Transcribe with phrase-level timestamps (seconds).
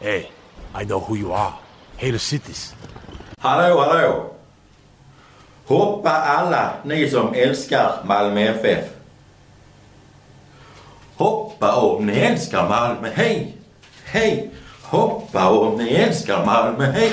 [0.00, 0.30] Hey,
[0.74, 1.58] I know who you are.
[1.98, 2.74] Hater cities.
[3.38, 4.34] Hallå, hallå!
[5.66, 8.84] Hoppa alla ni som älskar Malmö FF.
[11.16, 13.56] Hoppa om ni älskar Malmö, hej!
[14.04, 14.50] Hej!
[14.82, 17.12] Hoppa om ni älskar Malmö, hej!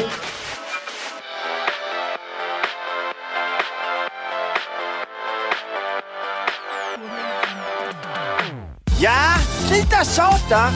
[8.99, 9.35] Ja,
[9.67, 10.71] sluta tjata!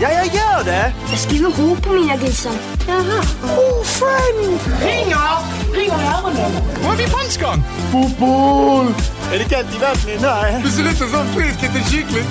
[0.00, 0.92] Ja, jag gör det!
[1.10, 2.52] Jag skriver H på mina grisar.
[2.88, 3.22] Jaha.
[3.56, 4.60] Ofriend!
[4.82, 5.38] Ringer!
[5.74, 6.52] Ringer i öronen.
[6.84, 7.62] Var är vi punchgång?
[7.92, 8.94] Fotboll!
[9.32, 10.20] Är det kallt i vattnet?
[10.20, 10.60] Nej.
[10.64, 12.24] Du ser ut som frisk liten kyckling.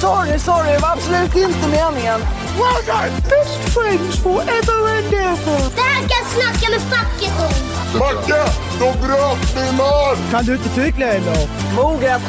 [0.00, 0.72] Sorry, sorry.
[0.72, 2.20] Det var absolut inte meningen.
[2.60, 3.12] Well done!
[3.30, 5.58] Best friends forever and ever.
[5.76, 7.98] Det här ska jag snacka med facket om.
[7.98, 8.52] Macke!
[8.80, 10.16] De bröt min man!
[10.30, 11.48] Kan du inte cykla eller?
[11.76, 12.22] Moget.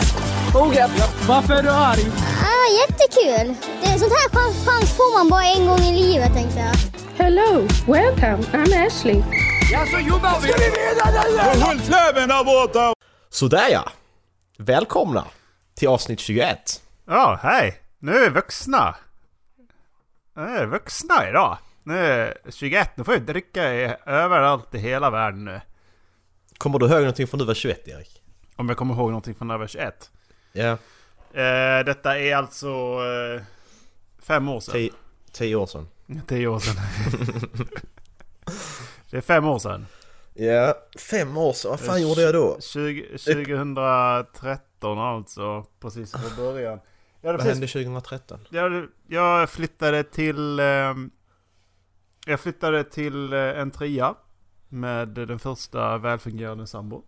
[0.54, 0.92] Moget.
[1.28, 2.06] Varför är du arg?
[2.60, 3.56] Ah, jättekul.
[3.82, 6.76] Det är sånt här chans, chans får man bara en gång i livet tänkte jag.
[7.24, 9.24] Hello, welcome, I'm Ashley.
[9.72, 10.48] Ja, så jobbar vi!
[10.48, 11.62] Ska vi?
[11.62, 12.94] Håll näven där borta!
[13.30, 13.92] Sådär ja!
[14.58, 15.26] Välkomna
[15.76, 16.82] till avsnitt 21.
[17.08, 17.82] Ja, hej!
[18.00, 18.96] Nu är vi vuxna.
[20.36, 21.58] Nu är vi vuxna idag.
[21.84, 25.62] Nu är 21, nu får vi dricka i, överallt i hela världen nu.
[26.58, 28.22] Kommer du ihåg någonting från du var 21 Erik?
[28.56, 30.12] Om jag kommer ihåg någonting från när jag var 21.
[30.54, 30.78] Ja,
[31.34, 33.42] Eh, detta är alltså eh,
[34.20, 34.74] fem år sedan.
[34.74, 34.92] tio,
[35.32, 35.88] tio år sedan.
[36.28, 36.76] Tio år sedan.
[39.12, 39.86] det är fem år sedan.
[40.34, 41.72] Ja, fem år sedan.
[41.72, 42.58] Vad fan gjorde jag då?
[42.62, 46.80] 20, 2013 alltså, precis från början.
[47.22, 48.40] Vad precis, hände 2013?
[48.50, 50.60] jag, jag flyttade till...
[50.60, 50.94] Eh,
[52.26, 54.16] jag flyttade till eh, en trea
[54.70, 57.04] med den första välfungerande sambo.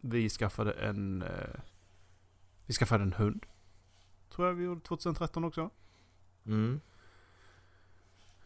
[0.00, 1.22] Vi skaffade en...
[1.22, 1.28] Eh,
[2.66, 3.46] vi skaffade en hund.
[4.34, 5.70] Tror jag vi gjorde 2013 också.
[6.46, 6.80] Mm.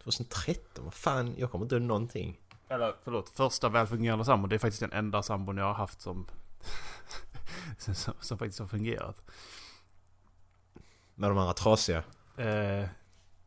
[0.02, 0.84] 2013?
[0.84, 2.40] Vad fan, jag kommer inte ihåg någonting.
[2.68, 4.48] Eller förlåt, första välfungerande sambo.
[4.48, 6.26] Det är faktiskt den enda sambon jag har haft som...
[7.78, 9.22] som, som faktiskt har fungerat.
[11.14, 12.02] Med de andra trasiga.
[12.36, 12.88] Eh, jag,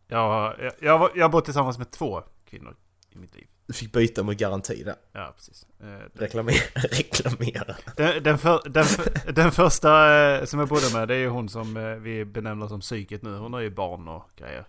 [0.08, 2.76] jag, jag, jag har bott tillsammans med två kvinnor
[3.10, 3.48] i mitt liv.
[3.72, 4.96] Du fick byta mot garanti där.
[5.12, 5.66] Ja, precis.
[5.80, 6.56] Eh, Reklamera.
[6.76, 7.76] Reklamera.
[7.96, 11.28] den, den, för, den, för, den första eh, som jag bodde med, det är ju
[11.28, 13.38] hon som eh, vi benämner som psyket nu.
[13.38, 14.66] Hon har ju barn och grejer.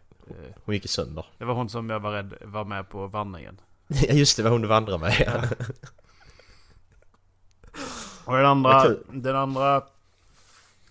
[0.65, 1.27] Hon gick sönder.
[1.39, 3.61] det var hon som jag var rädd var med på vandringen.
[3.89, 5.15] Ja just det, var hon du vandrade med.
[5.27, 5.43] Ja.
[8.25, 9.83] Och den andra, den andra...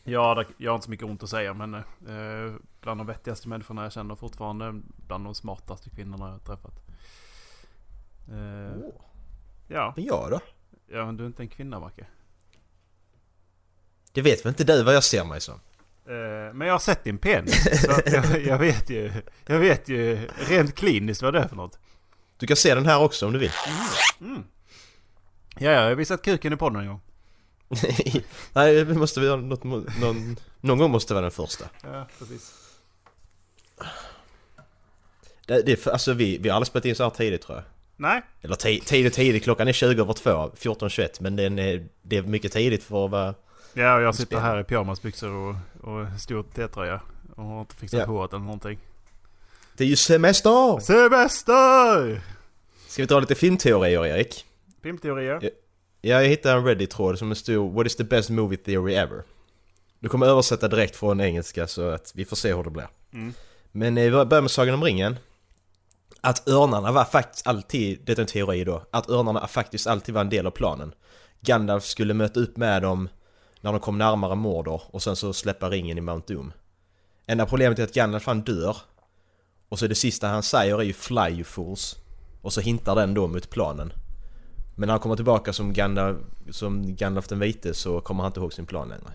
[0.04, 3.84] Ja, jag har inte så mycket ont att säga men eh, bland de vettigaste människorna
[3.84, 4.82] jag känner fortfarande.
[5.08, 6.91] Bland de smartaste kvinnorna jag har träffat.
[8.32, 8.78] Eh,
[9.68, 10.40] ja, Men jag då?
[10.92, 12.06] ja, men du är inte en kvinna Macke.
[14.12, 15.60] Det vet väl inte du vad jag ser mig som?
[16.06, 17.82] Eh, men jag har sett din penis.
[17.82, 19.12] så jag, jag vet ju,
[19.46, 21.80] jag vet ju rent kliniskt vad det är för något.
[22.38, 23.52] Du kan se den här också om du vill.
[24.20, 24.36] Ja,
[25.60, 27.02] ja, jag har visat kuken i podden en gång.
[28.54, 31.66] Nej, vi måste vi ha något, någon, någon gång måste vara den första.
[31.84, 32.54] Ja, precis.
[35.46, 37.66] Det, det, alltså vi, vi har aldrig spelat in så här tidigt tror jag.
[38.02, 42.18] Nej, Eller ti- tidigt tidigt, klockan är 20 över 2, 14.21 men den är, det
[42.18, 43.34] är mycket tidigt för att vara...
[43.74, 47.02] ja, och jag sitter här i pyjamasbyxor och, och stor T-tröja.
[47.36, 48.06] Och har inte fixat Ja.
[48.06, 48.80] håret eller någonting.
[49.78, 50.80] Det är ju semester!
[50.80, 52.22] Semester!
[52.88, 54.46] Ska vi ta lite filmteorier Erik?
[54.84, 55.40] Filmteorier.
[55.42, 55.50] Ja.
[56.02, 59.24] Ja, jag hittade en Reddit-tråd som stod What is the best movie theory ever?
[60.00, 62.88] Du kommer översätta direkt från engelska så att vi får se hur det blir.
[63.14, 63.34] Mm.
[63.72, 65.16] Men eh, vi börjar med Sagan om ringen.
[66.22, 70.22] Att örnarna var faktiskt alltid, det är en teori då, att örnarna faktiskt alltid var
[70.22, 70.94] en del av planen.
[71.42, 73.10] Gandalf skulle möta upp med dem
[73.62, 76.54] när de kom närmare Mordor och sen så släppa ringen i Mount Doom.
[77.28, 78.78] Enda problemet är att Gandalf han dör.
[79.70, 81.98] Och så det sista han säger är ju 'Fly you fools'
[82.42, 83.94] Och så hintar den då mot planen.
[84.76, 86.18] Men när han kommer tillbaka som Gandalf,
[86.50, 89.12] som Gandalf den vite så kommer han inte ihåg sin plan längre.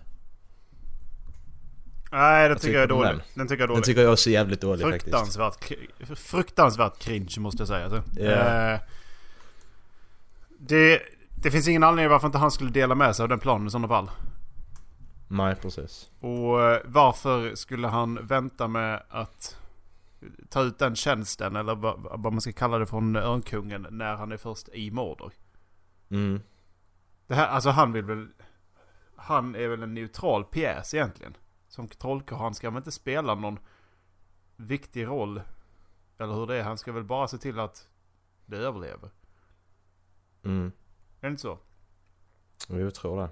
[2.12, 3.10] Nej, den tycker jag är dålig.
[3.10, 3.22] den?
[3.34, 3.84] Den tycker jag är Den dålig.
[3.84, 5.04] tycker jag också är jävligt dålig faktiskt.
[5.04, 7.84] Fruktansvärt, kri- fruktansvärt cringe måste jag säga.
[7.84, 8.02] Alltså.
[8.20, 8.30] Ja.
[8.30, 8.80] Eh,
[10.58, 11.02] det,
[11.42, 13.70] det finns ingen anledning varför inte han skulle dela med sig av den planen i
[13.70, 14.10] sådana fall.
[15.28, 16.10] Nej, precis.
[16.20, 19.56] Och eh, varför skulle han vänta med att
[20.48, 24.32] ta ut den tjänsten eller vad, vad man ska kalla det från Örnkungen när han
[24.32, 25.32] är först i Mordor?
[26.10, 26.40] Mm.
[27.26, 28.28] Det här, alltså han vill väl...
[29.16, 31.36] Han är väl en neutral pjäs egentligen.
[31.76, 33.58] Som trollkarl, han ska väl inte spela någon
[34.56, 35.40] viktig roll.
[36.18, 37.88] Eller hur det är, han ska väl bara se till att
[38.46, 39.10] det överlever.
[40.44, 40.72] Mm.
[41.20, 41.58] Är det inte så?
[42.68, 43.30] Jo, Jag tror det.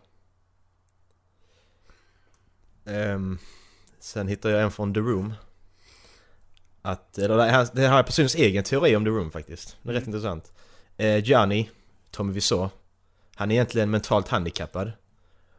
[2.93, 3.38] Ehm,
[3.99, 5.35] sen hittade jag en från The Room.
[6.82, 9.76] att, eller det här, det här är personens egen teori om The Room faktiskt.
[9.82, 10.52] Det är rätt intressant.
[10.96, 11.70] Eh, Gianni,
[12.11, 12.69] Tommy Wiseau,
[13.35, 14.93] han är egentligen mentalt handikappad.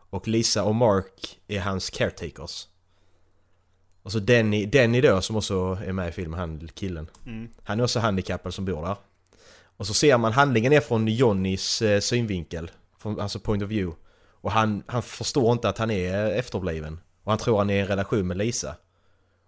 [0.09, 2.67] Och Lisa och Mark är hans caretakers.
[4.05, 7.07] Och så Denny, Denny då som också är med i filmen, han killen.
[7.25, 7.49] Mm.
[7.63, 8.95] Han är också handikappad som bor där.
[9.77, 12.71] Och så ser man handlingen är från Johnnys eh, synvinkel.
[12.97, 13.97] Från, alltså point of view.
[14.31, 16.99] Och han, han förstår inte att han är efterbliven.
[17.23, 18.75] Och han tror han är i en relation med Lisa.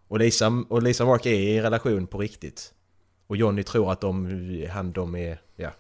[0.07, 2.74] Och Lisa och Lisa Mark är i en relation på riktigt.
[3.27, 5.71] Och Johnny tror att de, han, de är, ja.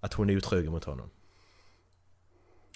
[0.00, 1.10] Att hon är otrogen mot honom.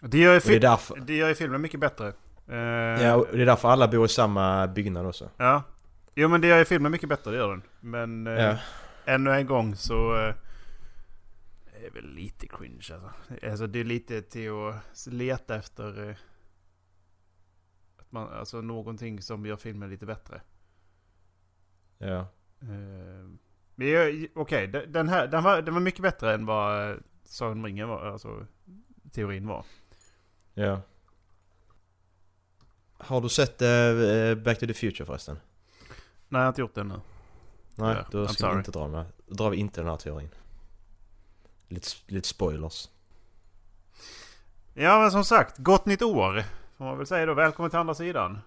[0.02, 2.12] Det gör ju, det därför, det gör ju filmen mycket bättre.
[2.50, 2.56] Eh,
[3.04, 5.30] ja, det är därför alla bor i samma byggnad också.
[5.36, 5.62] ja.
[6.14, 7.62] Jo men det gör ju filmen mycket bättre, det gör den.
[7.80, 8.56] Men eh, Ja.
[9.04, 10.16] ännu en gång så...
[10.16, 10.34] Eh,
[11.80, 13.10] det är väl lite cringe alltså.
[13.42, 13.66] alltså.
[13.66, 16.18] Det är lite till att leta efter...
[17.98, 20.40] Att man, alltså någonting som gör filmen lite bättre.
[21.98, 22.26] Ja.
[23.74, 27.64] Men okej, den- den här den var, den var mycket bättre än vad Sagan om
[27.66, 28.06] ringen var.
[28.06, 28.46] Alltså
[29.12, 29.64] teorin var.
[30.54, 30.80] Ja.
[33.00, 35.38] Har du sett eh, Back to the Future förresten?
[36.28, 37.00] Nej, jag har inte gjort det ännu.
[37.74, 38.52] Nej, då I'm ska sorry.
[38.52, 39.06] vi inte dra här.
[39.26, 40.28] Då drar vi inte den här teorin.
[41.68, 42.88] Lite, lite spoilers.
[44.74, 46.44] Ja men som sagt, gott nytt år.
[46.76, 47.34] Får man väl säga då.
[47.34, 48.38] Välkommen till andra sidan.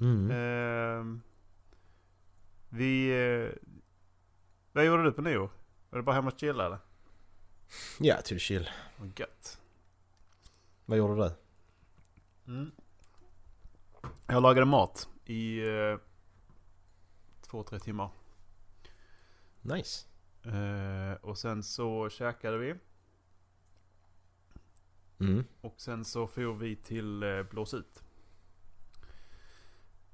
[0.00, 0.30] Mm.
[0.30, 1.22] Ehm,
[2.68, 3.10] vi...
[3.10, 3.68] Eh,
[4.72, 5.50] vad gjorde du på nyår?
[5.90, 6.78] Var det bara hemma och chilla eller?
[7.98, 8.70] Ja, till chill.
[8.96, 9.58] Vad gött.
[10.84, 11.32] Vad gjorde du?
[12.52, 12.70] Mm.
[14.30, 15.98] Jag lagade mat i eh,
[17.40, 18.10] två, tre timmar.
[19.60, 20.06] Nice.
[20.44, 22.74] Eh, och sen så käkade vi.
[25.20, 25.44] Mm.
[25.60, 28.02] Och sen så får vi till eh, Blås ut.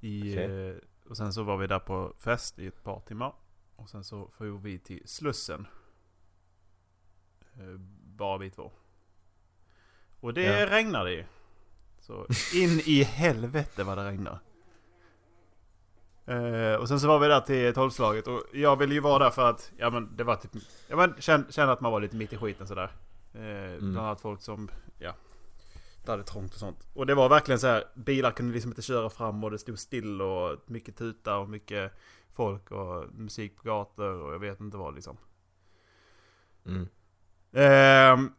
[0.01, 0.69] I, Okej.
[0.71, 0.77] eh,
[1.09, 3.35] och sen så var vi där på fest i ett par timmar.
[3.77, 5.67] Och sen så får vi till Slussen.
[7.55, 7.77] Eh,
[8.17, 8.73] bara vi två.
[10.21, 10.71] Och det Ja.
[10.71, 11.25] regnade ju.
[12.07, 14.39] Så in i helvete vad det regnade.
[16.27, 19.31] Eh, och sen så var vi där till tolvslaget och jag ville ju vara där
[19.31, 20.51] för att, ja men det var typ,
[20.89, 22.91] ja men kände, kände att man var lite mitt i skiten sådär.
[23.35, 25.15] Eh, Bland annat folk som, ja,
[26.05, 26.89] det hade trångt och sånt.
[26.95, 29.79] Och det var verkligen så här, bilar kunde liksom inte köra fram och det stod
[29.79, 31.93] still och mycket tuta och mycket
[32.33, 35.17] folk och musik på gator och jag vet inte vad liksom.
[36.67, 36.89] Mm.
[37.53, 38.33] Ehm,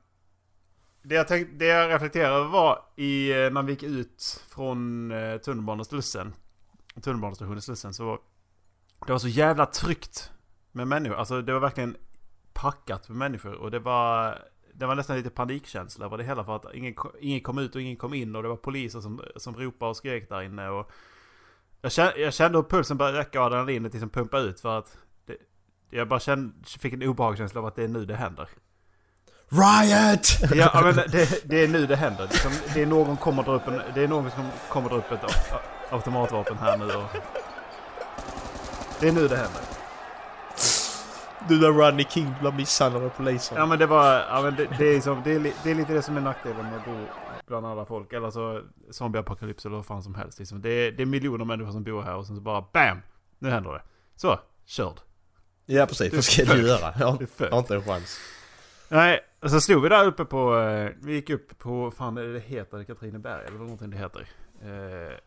[1.06, 5.12] det, jag tänkte, det jag reflekterade över var i, eh, när vi gick ut från
[5.12, 6.34] eh, tunnelbaneslussen.
[7.04, 8.20] Tunnelbanestationen Slussen så var
[9.06, 10.32] det var så jävla tryggt
[10.72, 11.16] med människor.
[11.16, 11.98] Alltså det var verkligen
[12.54, 14.38] packat med människor och det var
[14.74, 17.82] det var nästan lite panikkänsla över det hela för att ingen, ingen kom ut och
[17.82, 20.92] ingen kom in och det var poliser som, som ropade och skrek där inne och
[21.82, 24.98] jag kände, jag kände hur pulsen började räcka och adrenalinet liksom pumpa ut för att
[25.26, 25.38] det,
[25.90, 28.50] jag bara kände, fick en obehagskänsla av att det är nu det händer.
[29.56, 30.56] Riot!
[30.56, 32.28] Ja, men det, det är nu det händer.
[32.32, 35.12] Liksom, det är någon kommer dra upp en, Det är någon som kommer dra upp
[35.12, 35.20] ett
[35.90, 37.04] automatvapen här nu och...
[39.00, 39.62] Det är nu det händer.
[41.48, 43.58] Du där Rodney King blir misshandlad av polisen.
[43.58, 44.14] Ja men det var...
[44.14, 46.66] Ja, men det, det, är som, det, är, det är lite det som är nackdelen
[46.66, 47.06] med att bo
[47.48, 48.14] bland alla folk.
[48.14, 48.62] Eller så
[48.92, 50.40] zombieapokalyps eller vad fan som helst.
[50.40, 50.62] Liksom.
[50.62, 53.02] Det, är, det är miljoner människor som bor här och sen så bara BAM!
[53.40, 53.82] Nu händer det.
[54.16, 55.00] Så, körd.
[55.66, 56.94] Ja precis, vad ska du göra?
[57.00, 57.08] Jag
[57.52, 58.20] har inte en chans.
[58.90, 60.58] Nej, och så stod vi där uppe på...
[60.60, 61.92] eh, Vi gick upp på...
[61.92, 64.28] Fan, det heter det Katrineberg eller vad någonting det heter.
[64.64, 65.18] Eh,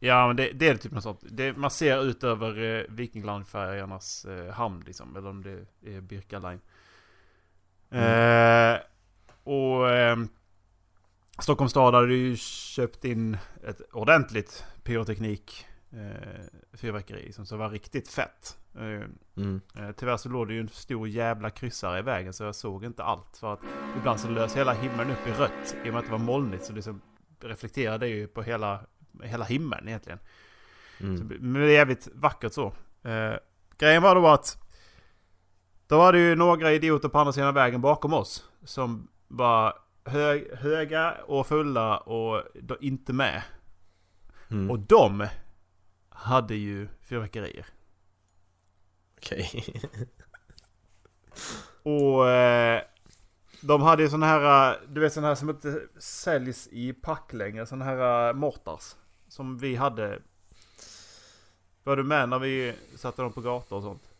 [0.00, 1.20] Ja, men det, det är typ något sånt.
[1.22, 5.16] Det, man ser ut över eh, Viking Line-färjornas eh, hamn liksom.
[5.16, 6.60] Eller om det är Birka Line.
[7.90, 8.78] Eh,
[9.44, 10.16] och eh,
[11.38, 18.08] Stockholms stad hade ju köpt in ett ordentligt pyroteknik eh, fyrverkeri liksom, som var riktigt
[18.08, 18.56] fett.
[18.78, 19.60] Eh, Mm.
[19.78, 22.84] Eh, Tyvärr så låg det ju en stor jävla kryssare i vägen så jag såg
[22.84, 23.36] inte allt.
[23.36, 23.60] För att
[23.98, 25.76] ibland så lös hela himlen upp i rött.
[25.84, 27.00] I och med att det var molnigt så liksom
[27.40, 28.80] reflekterade det ju på hela,
[29.22, 30.18] hela himlen egentligen.
[30.98, 31.26] Så, Mm.
[31.40, 32.66] men det är jävligt vackert så.
[33.02, 33.34] Eh,
[33.78, 34.58] grejen var då att
[35.86, 38.50] då var det ju några idioter på andra sidan vägen bakom oss.
[38.64, 42.42] Som var hög, höga och fulla och
[42.80, 43.42] inte med.
[44.50, 44.70] Mm.
[44.70, 45.26] Och de
[46.08, 47.66] hade ju fyrverkerier.
[49.18, 49.64] Okej.
[51.82, 52.82] Och eh,
[53.60, 57.32] de hade ju såna här, eh, du vet såna här som inte säljs i pack
[57.32, 57.66] längre.
[57.66, 58.94] Såna här eh, mortars.
[59.28, 60.22] Som vi hade.
[61.84, 64.10] Var du med när vi satte dem på gator och sånt?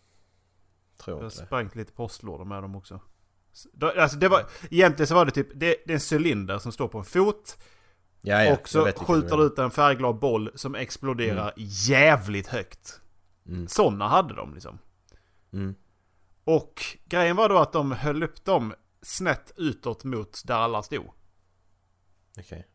[0.98, 3.00] Tror Jag sprängt lite postlådor med dem också.
[3.96, 6.88] Alltså det var, egentligen så var det typ, det, det är en cylinder som står
[6.88, 7.58] på en fot.
[8.20, 13.00] Ja, ja, och så skjuter du ut en färgglad boll som exploderar jävligt högt.
[13.48, 13.68] Mm.
[13.68, 14.78] Sådana hade de liksom.
[15.52, 15.74] Mm.
[16.44, 21.10] Och grejen var då att de höll upp dem snett utåt mot där alla stod.
[22.38, 22.66] Okej.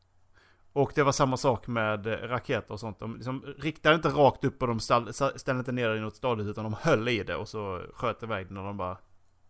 [0.74, 3.00] Och det var samma sak med eh, raketer och sånt.
[3.00, 6.15] De liksom riktade inte rakt upp och de ställ, ställde inte ner det i något
[6.15, 8.98] stadigt utan de höll i det och så sköt iväg det när de bara...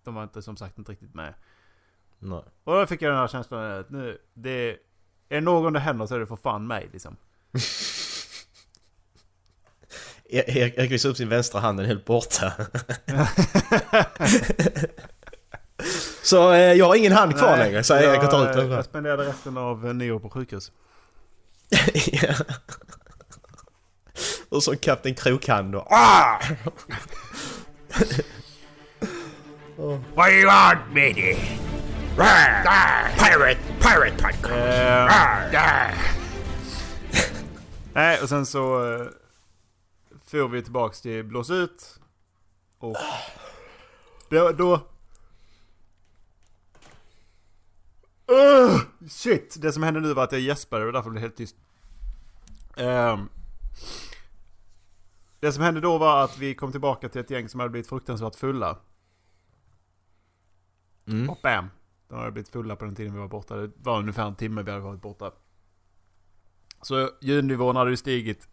[0.03, 1.33] De var inte som sagt inte riktigt med.
[2.19, 2.43] Nej.
[2.63, 4.69] Och då fick jag den här känslan att nu, det...
[5.29, 7.15] Är det någon det händer så är det för fan mig liksom.
[10.33, 12.53] E- Erik Erik visar upp sin vänstra hand, den är helt borta.
[16.23, 18.57] så eh, jag har ingen hand kvar Nej, längre, så Erik kan ta ut jag,
[18.65, 18.71] den.
[18.71, 20.71] jag spenderade resten av eh, nyår på sjukhus.
[22.11, 22.33] Ja.
[24.49, 25.79] Och så Kapten Krokhand då.
[25.89, 26.39] Ah!
[30.15, 31.35] What do you want, matey?
[33.17, 34.53] Pirate, pirate podcast.
[35.53, 35.89] Eh,
[37.93, 38.79] nej, och sen så...
[40.33, 41.99] Får vi tillbaks till blås ut.
[42.77, 42.95] Och...
[44.29, 44.51] Då...
[44.51, 44.73] då
[48.31, 49.61] Uh, shit!
[49.61, 51.55] Det som hände nu var att jag gäspade och därför blev det helt tyst.
[52.77, 53.29] Ehm,
[55.39, 57.89] det som hände då var att vi kom tillbaka till ett gäng som hade blivit
[57.89, 58.77] fruktansvärt fulla.
[61.07, 61.29] Mm.
[61.29, 61.69] Och bam!
[62.07, 63.55] De hade blivit fulla på den tiden vi var borta.
[63.55, 65.31] Det var ungefär en timme vi hade varit borta.
[66.81, 68.47] Så ljudnivån hade ju stigit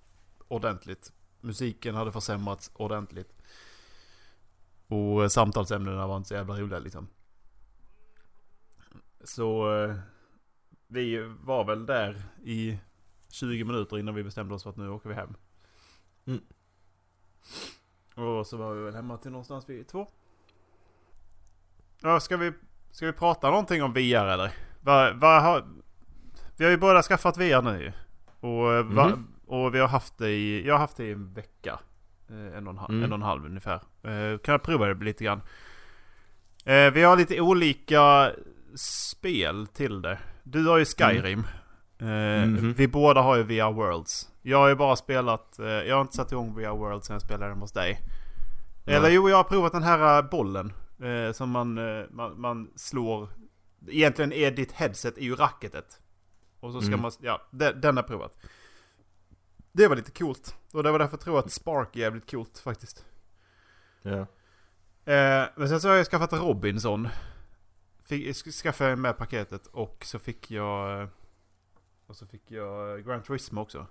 [0.49, 1.13] ordentligt.
[1.41, 3.33] Musiken hade försämrats ordentligt.
[4.87, 7.09] Och eh, samtalsämnena var inte så jävla roliga liksom.
[9.25, 9.97] Så eh,
[10.87, 12.79] vi var väl där i
[13.29, 15.35] 20 minuter innan vi bestämde oss för att nu åker vi hem.
[16.25, 16.41] Mm.
[18.15, 20.09] Och så var vi väl hemma till någonstans vid två.
[22.01, 22.53] Ja, ska vi,
[22.91, 24.53] ska vi prata någonting om VR eller?
[24.81, 25.65] Va, va, har,
[26.57, 27.93] vi har ju båda skaffat VR nu.
[28.41, 29.27] Och, eh, va, Mhm.
[29.51, 31.79] Och vi har haft det i, jag har haft det i en vecka.
[32.31, 33.05] Eh, En och en, halv, Mm.
[33.05, 33.75] en och en halv ungefär.
[34.03, 35.41] Eh, kan jag prova det lite grann.
[36.65, 38.33] Eh, vi har lite olika
[38.77, 40.19] spel till det.
[40.43, 41.45] Du har ju Skyrim.
[41.99, 42.73] Eh, Mhm.
[42.77, 44.29] Vi båda har ju VR Worlds.
[44.43, 47.53] Jag har ju bara spelat, jag har inte satt igång VR Worlds sen jag spelade
[47.53, 48.01] den hos dig.
[48.87, 50.73] Eller jo, jag har provat den här bollen.
[51.03, 51.75] Eh, som man,
[52.11, 53.29] man, man slår.
[53.89, 56.01] Egentligen är ditt headset i ju racketet.
[56.61, 57.01] Och så ska Mm.
[57.03, 58.37] man, ja, den, den har provat.
[59.73, 60.57] Det var lite coolt.
[60.73, 63.05] Och det var därför jag tror att Spark är jävligt coolt faktiskt.
[64.03, 64.19] Ja.
[65.13, 67.09] Eh, men sen så har jag skaffat Robinson.
[68.05, 71.03] Fick, sk- skaffade jag med paketet och så fick jag...
[71.03, 71.09] eh,
[72.07, 73.87] Och så fick jag eh, Gran Turismo också.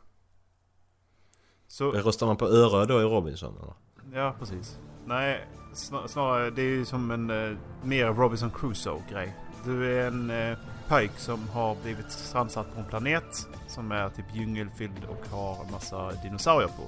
[1.67, 3.74] Så, Röstar man på Örö då i Robinson eller?
[4.17, 4.79] ja precis.
[5.05, 9.36] Nej, snar, snarare det är ju som en eh, mer Robinson Crusoe-grej.
[9.65, 10.57] Du är en eh,
[10.89, 15.72] pojk som har blivit strandsatt på en planet som är typ djungelfylld och har en
[15.72, 16.84] massa dinosaurier på.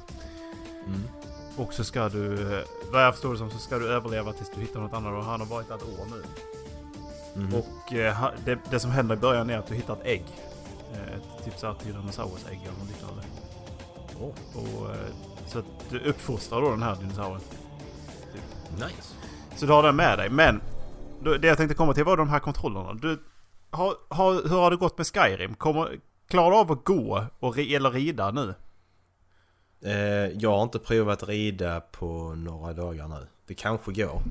[0.85, 1.01] Mm.
[1.57, 2.35] Och så ska du,
[2.91, 5.23] vad jag förstår det som, så ska du överleva tills du hittar något annat och
[5.23, 6.23] han har varit där ett år nu.
[7.41, 7.53] Mhm.
[7.53, 10.25] Och eh, det, det som händer i början är att du hittar ett ägg.
[10.93, 13.23] Eh, Ett typ såhär Tyrannosaurus-ägg eller något liknande.
[14.53, 14.95] Och, eh,
[15.47, 17.41] så att du uppfostrar då den här dinosaurien.
[18.75, 19.15] Nice.
[19.55, 20.29] Så du har den med dig.
[20.29, 20.61] Men
[21.41, 22.93] det jag tänkte komma till var de här kontrollerna.
[22.93, 23.19] Du,
[23.71, 25.53] har, har, hur har det gått med Skyrim?
[25.53, 28.53] Kommer, klarar du av att gå och, eller rida nu?
[29.83, 33.27] Eh, jag har inte provat rida på några dagar nu.
[33.47, 34.21] Det kanske går.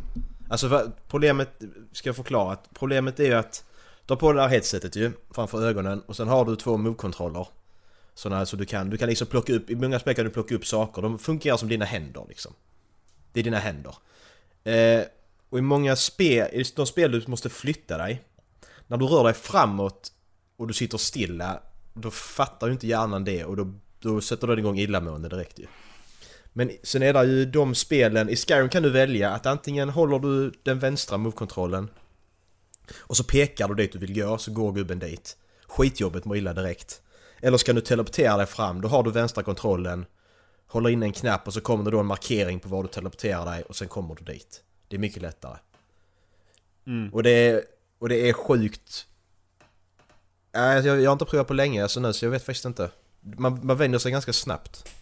[0.51, 3.65] Alltså problemet, ska jag förklara att problemet är ju att
[4.07, 7.49] du har på det här headsetet ju framför ögonen och sen har du två move-kontroller.
[8.15, 10.55] Sådana så du kan, du kan liksom plocka upp, i många spel kan du plocka
[10.55, 12.53] upp saker, de fungerar som dina händer liksom.
[13.33, 13.95] Det är dina händer.
[14.65, 15.03] Eh,
[15.51, 18.23] och i många spel, i de spel du måste flytta dig,
[18.91, 20.13] när du rör dig framåt
[20.57, 21.61] och du sitter stilla,
[21.95, 25.67] då fattar ju inte hjärnan det och då, då sätter den igång illamående direkt ju.
[26.53, 30.19] Men sen är det ju de spelen, i Skyrim kan du välja att antingen håller
[30.19, 31.89] du den vänstra move-kontrollen
[32.99, 35.37] och så pekar du dit du vill gå, så går gubben dit.
[35.67, 37.03] Skitjobbet mår illa direkt.
[37.41, 40.07] Eller ska du teleportera dig fram, då har du vänstra kontrollen,
[40.67, 43.45] håller in en knapp och så kommer det då en markering på var du teleporterar
[43.45, 44.63] dig och sen kommer du dit.
[44.89, 45.57] Det är mycket lättare.
[46.87, 47.15] Mm.
[47.15, 47.65] Och, det är,
[48.01, 49.07] och det är sjukt...
[50.55, 52.91] Nej, jag, jag har inte provat på länge alltså nu så jag vet faktiskt inte.
[53.21, 54.93] Man, man vänjer sig ganska snabbt.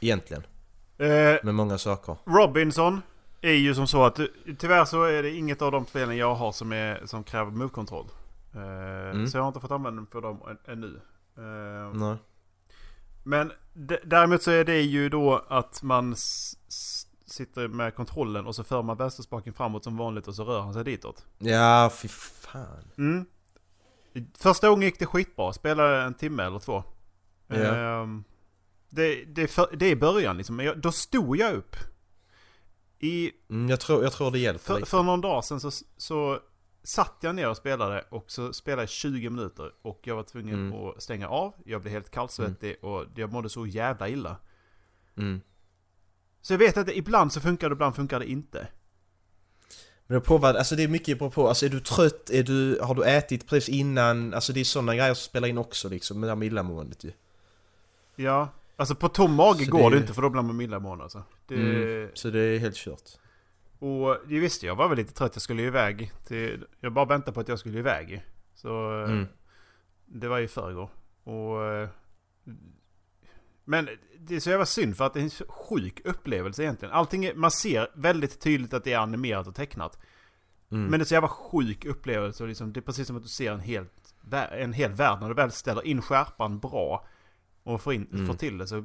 [0.00, 0.42] Egentligen.
[0.98, 1.06] Eh,
[1.42, 2.16] Med många saker.
[2.26, 3.02] Robinson
[3.40, 4.20] är ju som så att
[4.58, 8.06] tyvärr så är det inget av de spelen jag har som, är, som kräver move-kontroll.
[8.54, 11.00] Eh, Så jag har inte fått användning för dem än, ännu.
[11.38, 12.16] Eh, Nej.
[13.22, 13.52] Men
[14.04, 16.16] däremot så är det ju då att man
[17.30, 20.74] sitter med kontrollen och så för man vänsterspaken framåt som vanligt och så rör han
[20.74, 21.26] sig ditåt.
[21.38, 22.92] Ja, fy fan.
[22.98, 23.26] Mm.
[24.38, 25.52] Första gången gick det skitbra.
[25.52, 26.84] Spelade en timme eller två.
[27.46, 27.56] Ja.
[27.56, 28.24] Ehm,
[28.88, 30.56] det, det, är för, det är början liksom.
[30.56, 31.76] Men jag, då stod jag upp.
[32.98, 34.90] I, Mm, jag, tror, jag tror det hjälper för, lite.
[34.90, 36.38] för någon dag sedan så, så
[36.82, 39.72] satt jag ner och spelade och så spelade jag 20 minuter.
[39.82, 40.72] Och jag var tvungen Mm.
[40.88, 41.54] att stänga av.
[41.64, 44.36] Jag blev helt kallsvettig och jag mådde så jävla illa.
[45.16, 45.40] Mm.
[46.42, 48.66] Så jag vet att det, ibland så funkar det, ibland funkar det inte.
[50.06, 52.78] Men det påverkar, alltså det är mycket på på, alltså är du trött, är du,
[52.82, 56.20] har du ätit precis innan, alltså det är sådana grejer som spelar in också liksom
[56.20, 57.12] med det här illamåendet ju.
[58.16, 61.04] Ja, alltså på tom mage Så går det är- inte för då blir man illamående
[61.04, 61.22] alltså.
[61.46, 62.08] Det, Mm.
[62.14, 63.10] Så det är helt kört.
[63.78, 67.04] Och det visste jag var väl lite trött, jag skulle ju iväg till, Jag bara
[67.04, 68.22] väntade på att jag skulle iväg.
[68.54, 69.26] Så Mm.
[70.06, 70.90] det var i förrgår.
[71.24, 71.88] Och...
[73.70, 76.94] Men det är så jävla synd för att det är en sjuk upplevelse egentligen.
[76.94, 79.98] Allting är, man ser väldigt tydligt att det är animerat och tecknat.
[80.70, 80.84] Mm.
[80.84, 83.28] Men det är så jävla sjuk upplevelse och liksom, det är precis som att du
[83.28, 84.14] ser en, helt,
[84.50, 85.20] en hel värld.
[85.20, 87.06] När du väl ställer in skärpan bra
[87.62, 88.26] och får, in, Mm.
[88.26, 88.84] får till det så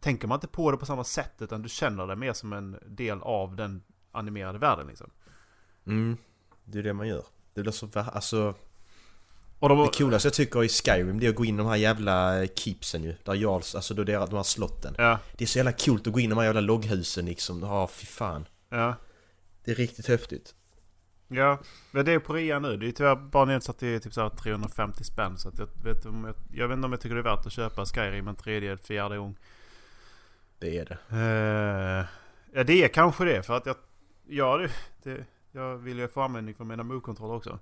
[0.00, 2.78] tänker man inte på det på samma sätt utan du känner det mer som en
[2.86, 3.82] del av den
[4.12, 5.10] animerade världen liksom.
[5.86, 6.16] Mm.
[6.64, 7.24] Det är det man gör.
[7.54, 8.54] Det blir så, alltså
[9.58, 11.66] Och de, det coolaste jag tycker i Skyrim det är att gå in i de
[11.66, 13.14] här jävla keepsen ju.
[13.24, 14.94] Där Jarls, alltså då är de här slotten.
[14.98, 17.62] Ja, Det är så jävla coolt att gå in i de här jävla logghusen liksom.
[17.62, 18.46] Ja, fy fan.
[18.68, 18.94] ja.
[19.64, 20.54] Det är riktigt häftigt.
[21.28, 21.58] Ja,
[21.90, 22.76] men det är på rea nu.
[22.76, 25.38] Det är tyvärr bara nedsatt till typ så här 350 spänn.
[25.38, 27.46] Så att jag, vet om jag, jag vet inte om jag tycker det är värt
[27.46, 29.36] att köpa Skyrim en tredje eller fjärde gång.
[30.58, 30.98] Det är det.
[31.10, 32.06] Eh,
[32.58, 33.42] ja, det är kanske det.
[33.42, 33.76] För att jag...
[34.28, 34.70] Ja, det,
[35.02, 37.58] det, jag vill ju få användning för mina move-kontroller också.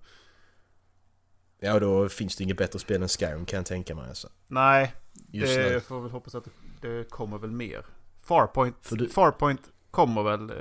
[1.64, 4.28] Ja, och då finns det inget bättre spel än Skyrim kan jag tänka mig alltså.
[4.46, 4.94] Nej,
[5.30, 5.80] Just det nu.
[5.80, 6.44] får väl hoppas att
[6.80, 7.86] det, kommer väl mer.
[8.22, 10.56] Farpoint, du- Farpoint kommer väl eh,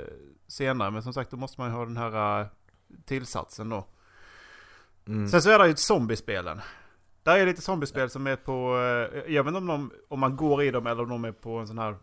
[0.48, 0.90] senare.
[0.90, 2.46] Men som sagt, då måste man ju ha den här eh,
[3.04, 3.86] tillsatsen då.
[5.06, 5.28] Mm.
[5.28, 6.60] Sen så är det ju zombiespelen.
[7.22, 8.76] Där är lite zombiespel som är på...
[9.14, 11.32] eh, Jag vet inte om, de, om man går i dem eller om de är
[11.32, 11.96] på en sån här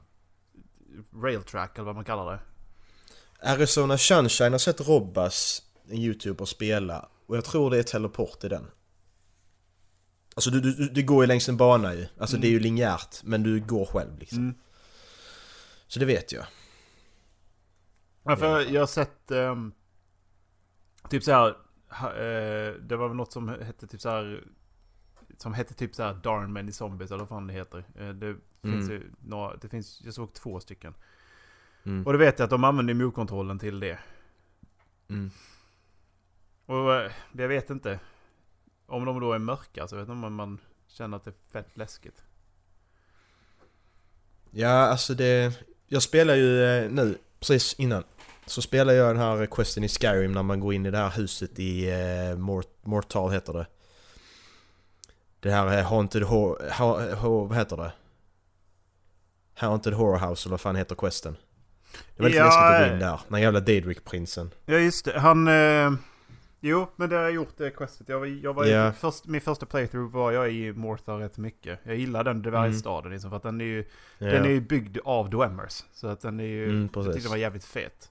[1.24, 2.40] rail track eller vad man kallar det.
[3.52, 7.10] Arizona Sunshine har sett Robbas, en youtuber, spela.
[7.26, 8.68] Och jag tror det är teleport i den.
[10.36, 12.08] Alltså du, du, du går ju längs en bana ju.
[12.18, 14.38] Alltså det är ju linjärt, men du går själv liksom.
[14.38, 14.56] Mm.
[15.88, 16.46] Så det vet jag.
[18.24, 19.32] Ja, för jag har sett...
[19.32, 19.72] ehm,
[21.10, 21.50] typ så här,
[22.04, 24.44] eh, Det var väl något som hette typ så här...
[25.38, 27.86] Som hette typ så här Darn Many Zombies eller vad fan det heter.
[27.96, 29.56] Eh, det finns ju några...
[29.56, 30.02] Det finns...
[30.04, 30.94] Jag såg två stycken.
[31.84, 32.08] Mm.
[32.08, 34.00] Och då vet jag att de använder move-kontrollen till det.
[35.10, 35.32] Mm.
[36.66, 38.00] Och eh, jag vet inte.
[38.92, 41.78] Om de då är mörka så vet inte om man känner att det är fett
[41.78, 42.24] läskigt.
[44.50, 45.60] Ja, alltså det...
[45.88, 48.04] Jag spelar ju eh, nu, precis innan.
[48.46, 51.10] Så spelar jag den här questen i Skyrim när man går in i det här
[51.10, 53.68] huset i eh, Mort, Mortal heter det.
[55.40, 56.70] Det här är Haunted Horror...
[56.72, 57.92] Ha, ha, vad heter det?
[59.54, 61.38] Haunted Horror House eller vad fan heter questen?
[62.16, 62.94] Det var lite Ja, läskigt att gå eh.
[62.94, 63.20] in där.
[63.30, 64.52] Den jävla Daedric-prinsen.
[64.66, 65.48] Ja just det, han...
[65.48, 65.92] Eh,
[66.62, 68.10] jo, men det har jag gjort det questet.
[68.10, 71.80] Jag var, jag var i, först, min första playthrough var jag i Mortar rätt mycket.
[71.84, 73.86] Jag gillar den dvärgstaden liksom, för att den är ju...
[74.18, 74.28] Ja.
[74.28, 75.84] Den är ju byggd av Dwemmers.
[75.94, 76.70] Så att den är ju...
[76.70, 78.10] Mm, jag tyckte den var jävligt fet.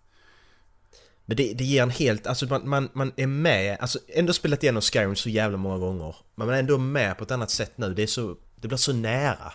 [1.25, 4.63] Men det, det ger en helt, alltså man, man, man är med, alltså ändå spelat
[4.63, 6.17] igenom Skyrim så jävla många gånger.
[6.35, 8.79] Men man är ändå med på ett annat sätt nu, det är så, det blir
[8.79, 9.53] så nära.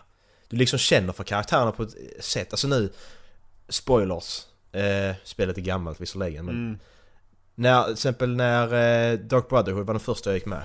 [0.47, 2.89] Du liksom känner för karaktärerna på ett sätt, alltså nu,
[3.69, 6.79] spoilers, eh, spelet är gammalt visserligen men Mm.
[7.55, 8.63] När, till exempel när
[9.13, 10.63] eh, Dark Brotherhood var den första jag gick med.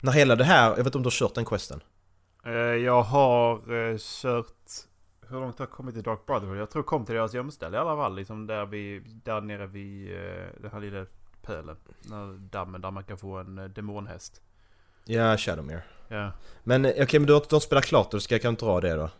[0.00, 1.80] När hela det här, jag vet inte om du har kört den questen?
[2.44, 3.54] Eh, jag har
[3.90, 4.54] eh, kört...
[5.28, 6.58] Hur långt har jag kommit i Dark Brotherhood?
[6.58, 8.16] Jag tror jag kom till deras gömställe i alla fall.
[8.16, 11.06] Liksom där, vi, där nere vid eh, den här lilla
[11.42, 11.76] pölen.
[12.50, 14.40] Dammen där man kan få en demonhäst.
[15.04, 15.82] Ja, Shadowmere.
[16.08, 16.30] Ja.
[16.64, 19.10] Men okej, men du har, har spelat klart då, ska jag kan dra det då?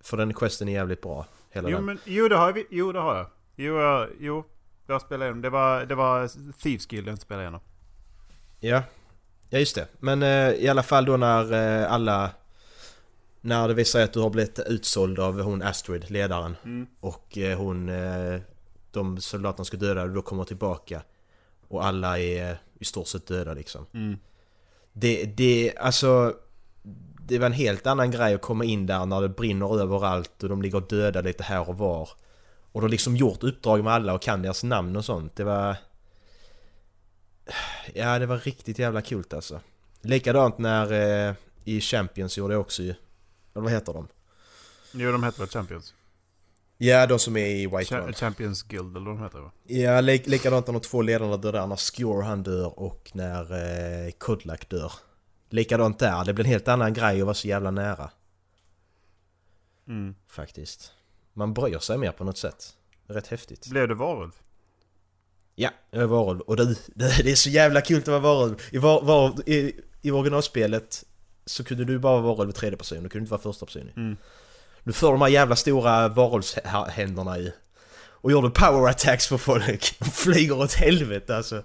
[0.00, 1.84] För den questen är jävligt bra, hela Jo, den.
[1.84, 2.64] men, jo, det har jag.
[2.70, 3.26] Jo, det har jag.
[3.56, 4.44] Jo, jag, jo
[4.86, 5.42] jag spelade igenom.
[5.42, 7.60] Det var, det var Thieves Guild jag inte spelade igenom.
[8.60, 8.82] Ja,
[9.48, 9.86] ja just det.
[10.00, 12.30] Men eh, i alla fall då när eh, alla...
[13.40, 16.56] När det visar sig att du har blivit utsåld av hon Astrid, ledaren.
[16.64, 16.86] Mm.
[17.00, 17.88] Och eh, hon...
[17.88, 18.40] Eh,
[18.90, 21.02] de soldaterna ska döda och då kommer tillbaka.
[21.68, 23.86] Och alla är eh, i stort sett döda liksom.
[23.94, 24.18] Mm.
[24.92, 26.34] Det, det, alltså...
[27.26, 30.48] Det var en helt annan grej att komma in där när det brinner överallt och
[30.48, 32.08] de ligger döda lite här och var.
[32.74, 35.36] Och du har liksom gjort uppdrag med alla och kan deras namn och sånt.
[35.36, 35.76] Det var...
[37.94, 39.60] Ja, det var riktigt jävla kul alltså.
[40.00, 40.92] Likadant när
[41.28, 41.34] eh,
[41.64, 42.90] i Champions gjorde jag också ju.
[42.90, 44.08] Eller vad heter de?
[44.92, 45.94] Jo, de heter väl Champions?
[46.78, 48.12] Ja, de som är i White Cha- Run.
[48.14, 49.50] Champions Guild eller vad de heter va?
[49.64, 51.66] Ja, lik, likadant när de två ledarna dör där.
[51.66, 53.52] När Skjor han dör och när
[54.06, 54.92] eh, Kodlak dör.
[55.48, 58.10] Likadant där, det blir en helt annan grej att vara så jävla nära.
[59.88, 60.14] Mm.
[60.28, 60.92] Faktiskt.
[61.34, 62.74] Man bryr sig mer på något sätt.
[63.06, 63.66] Rätt häftigt.
[63.66, 64.32] Blev du varulv?
[65.54, 66.40] Ja, jag är varulv.
[66.40, 68.56] Och det, det, det är så jävla kul att vara varulv.
[68.70, 71.04] I, var, var, i, i originalspelet
[71.46, 73.90] så kunde du bara vara varulv i tredje person, du kunde inte vara första person.
[73.96, 74.16] Mm.
[74.84, 77.52] Du får de här jävla stora varulvshänderna i.
[78.24, 79.98] Och gör du power attacks på folk.
[79.98, 81.62] De flyger åt helvete alltså.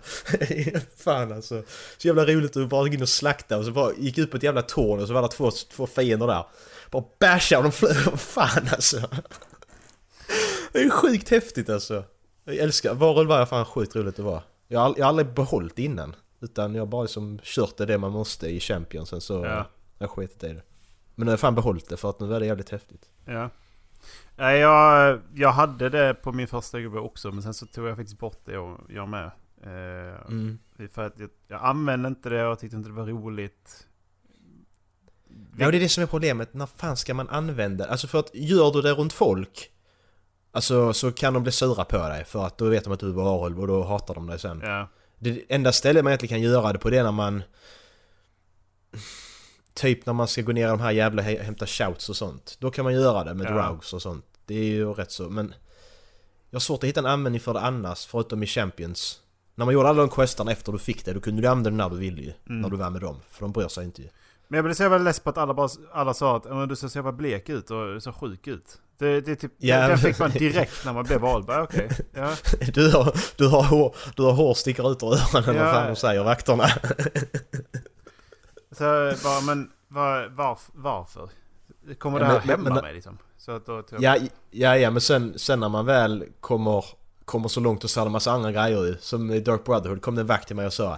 [0.98, 1.64] Fan alltså.
[1.98, 4.38] Så jävla roligt att bara gå in och slakta och så bara gick ut på
[4.38, 6.46] ett jävla torn och så var det två, två fiender där.
[6.92, 7.96] Bara basha och de flög.
[8.20, 9.10] Fan alltså.
[10.72, 12.04] Det är sjukt häftigt alltså.
[12.44, 14.42] Jag älskar, varulv är fan sjukt roligt att vara.
[14.68, 16.16] Jag har, jag har aldrig behållit det innan.
[16.42, 19.66] Utan jag har bara liksom kört det, det man måste i Champions sen så Ja.
[19.98, 20.62] jag skitit i det.
[21.16, 23.10] Men nu har jag fan behållit det för att nu är det jävligt häftigt.
[23.26, 23.50] Ja.
[24.38, 28.20] Jag, jag hade det på min första gubbe också, men sen så tog jag faktiskt
[28.20, 29.32] bort det och jag med.
[29.64, 30.60] Eh, Mm.
[30.92, 33.88] För att jag, jag använde inte det och tyckte inte det var roligt.
[35.58, 36.54] Ja, det är det som är problemet.
[36.54, 39.72] När fan ska man använda Alltså för att gör du det runt folk
[40.52, 43.10] Alltså så kan de bli sura på dig för att då vet de att du
[43.10, 44.62] är varulv och då hatar de dig sen.
[44.64, 44.90] Ja.
[45.20, 47.44] Det enda stället man egentligen kan göra det på det är när man...
[49.74, 52.56] Typ när man ska gå ner i de här jävla hä- hämta shouts och sånt.
[52.60, 53.52] Då kan man göra det med Ja.
[53.52, 54.26] drows och sånt.
[54.46, 55.54] Det är ju rätt så, men...
[56.50, 59.20] Jag har svårt att hitta en användning för det annars, förutom i Champions.
[59.56, 61.76] När man gjorde alla de questarna efter du fick det, då kunde du använda det
[61.76, 62.34] när du ville ju.
[62.50, 62.62] Mm.
[62.62, 63.20] När du var med dem.
[63.30, 64.10] För de bryr sig inte ju.
[64.52, 66.68] Men jag blev så jävla less på att alla, bara, alla sa att "Ja, men
[66.70, 68.78] du ser så jävla blek ut och så sjuk ut.
[68.98, 71.46] Det, det typ, Ja, den fick man direkt när man blev vald.
[71.46, 72.36] Bara, Okej, ja.
[72.74, 75.64] Du har, du har hår, du har hår sticker ut ur öronen, Ja.
[75.64, 76.68] vad fan de säger, vakterna.
[78.72, 81.30] Så bara, men var, varf, varför?
[82.00, 83.18] Kommer Ja, det här men- men- hämma men- mig liksom?
[83.38, 83.84] Så att då.
[84.00, 84.18] Ja,
[84.52, 86.86] ja, ja, men sen, sen när man väl kommer,
[87.26, 88.98] kommer så långt och ser en massa andra grejer ju.
[89.00, 90.98] Som i Dark Brotherhood kom det en vakt till mig och sa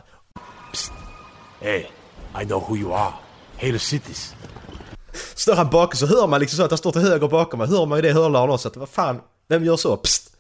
[1.60, 1.86] Hey,
[2.42, 3.14] I know who you are.
[3.62, 4.36] Hail cities.
[5.14, 7.68] Står han bakom så hör man liksom så att han står till höger bakom mig.
[7.68, 8.68] Hör man ju det hörlurarna också.
[8.68, 9.98] Att vad fan, vem gör så?
[9.98, 10.38] Psst!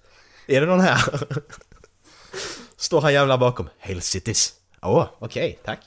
[0.47, 1.01] Är det någon här?
[2.75, 3.69] Står han jävla bakom.
[3.79, 4.53] Hail Cities.
[4.81, 5.79] Åh, okej, tack.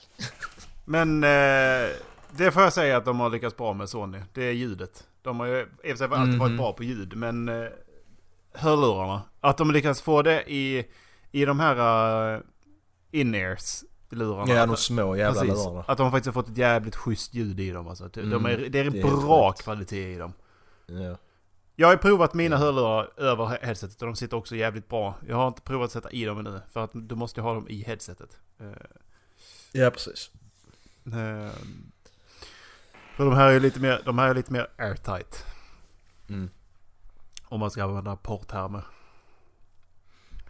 [0.85, 1.88] Men eh,
[2.37, 4.18] det får jag säga att de har lyckats bra med Sony.
[4.35, 5.05] Det är ljudet.
[5.23, 6.38] De har ju i och för sig alltid Mhm.
[6.38, 7.68] varit bra på ljud, men eh,
[8.55, 9.23] hörlurarna.
[9.40, 10.87] Att de lyckas få det i,
[11.33, 12.40] i de här uh,
[13.12, 14.53] in-ears lurarna.
[14.55, 15.64] Ja, de små jävla Precis.
[15.64, 15.85] lurarna.
[15.88, 18.09] Att de faktiskt har fått ett jävligt schysst ljud i dem alltså.
[18.09, 20.33] De Mm, är, det är en det är bra kvalitet i dem.
[20.87, 21.16] Ja.
[21.77, 25.14] Jag har ju provat mina hörlurar över he- headsetet och de sitter också jävligt bra.
[25.29, 26.61] Jag har inte provat att sätta i dem ännu.
[26.72, 28.38] För att du måste ju ha dem i headsetet.
[28.61, 28.66] Eh,
[29.72, 30.31] ja, precis.
[31.07, 31.53] eh,
[33.16, 35.46] för de här är lite mer, de här är lite mer airtight.
[36.29, 36.50] Mm.
[37.44, 38.85] Om man ska använda porttermer.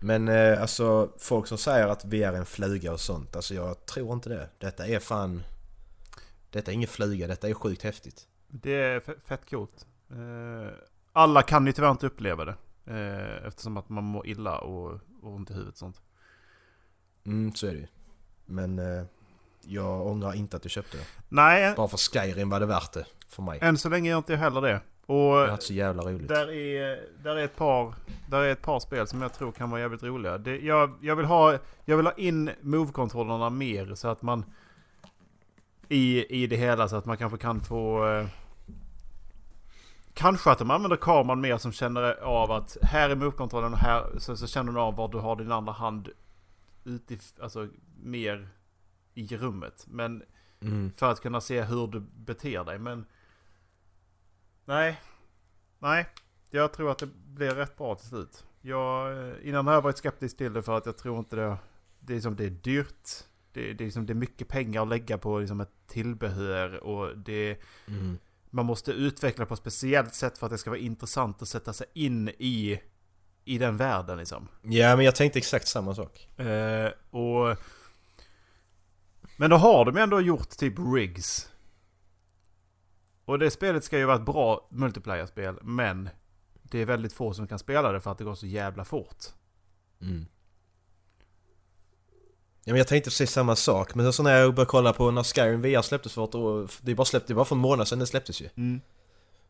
[0.05, 3.37] Men eh, alltså folk som säger att vi är en fluga och sånt.
[3.37, 4.49] Alltså jag tror inte det.
[4.59, 5.43] Detta är fan...
[6.51, 8.27] Detta är ingen fluga, detta är sjukt häftigt.
[8.49, 9.87] Det är fe- fett coolt.
[10.11, 10.73] Eh,
[11.13, 12.55] alla kan ju tyvärr inte uppleva det.
[12.87, 14.91] Eh, eftersom att man mår illa och,
[15.23, 16.01] och ont i huvudet och sånt.
[17.27, 17.87] Mm, så är det ju.
[18.47, 19.05] Men eh,
[19.61, 21.05] jag ångrar inte att jag köpte det.
[21.29, 23.59] Nej, Bara för Skyrim var det värt det för mig.
[23.63, 24.81] än så länge gör inte jag heller det.
[25.07, 26.29] Och Jag har haft så jävla roligt.
[26.29, 27.95] Där är, där, är ett par,
[28.29, 30.39] där är ett par spel som jag tror kan vara jävligt roliga.
[30.39, 34.45] Det, jag, jag, vill ha, jag vill ha in move-kontrollerna mer så att man...
[35.89, 38.09] I, I det hela så att man kanske kan få...
[38.09, 38.27] Eh,
[40.15, 44.05] kanske att de använder kameran mer som känner av att här är move-kontrollen och här
[44.19, 46.09] så, så känner du av var du har din andra hand
[46.85, 47.69] utif, alltså
[48.03, 48.49] mer
[49.15, 49.85] i rummet.
[49.89, 50.23] Men
[50.61, 50.93] Mm.
[50.97, 52.79] för att kunna se hur du beter dig.
[52.79, 53.07] Men...
[54.65, 55.01] Nej.
[55.79, 56.07] Nej.
[56.51, 58.45] Jag tror att det blir rätt bra till slut.
[58.61, 61.57] Jag, eh, innan har jag varit skeptisk till det för att jag tror inte det...
[62.01, 63.09] Det är som det är dyrt.
[63.53, 67.19] Det, det, är som det är mycket pengar att lägga på liksom ett tillbehör och
[67.19, 67.59] det...
[67.89, 68.19] Mm.
[68.51, 71.73] Man måste utveckla på ett speciellt sätt för att det ska vara intressant att sätta
[71.73, 72.81] sig in i...
[73.45, 74.49] I den världen liksom.
[74.63, 76.39] Ja men jag tänkte exakt samma sak.
[76.41, 77.57] Eh, och...
[79.37, 81.54] Men då har de ändå gjort typ rigs.
[83.25, 86.09] Och det spelet ska ju vara ett bra multiplayer-spel, men
[86.63, 89.25] det är väldigt få som kan spela det för att det går så jävla fort.
[90.01, 90.27] Mm.
[92.67, 93.95] Ja men jag tänkte precis samma sak.
[93.95, 96.95] Men så när jag började kolla på när Skyrim VR släpptes för ett år, Det
[96.95, 98.49] bara släppt, det för en månad sedan det släpptes ju.
[98.57, 98.81] Mm.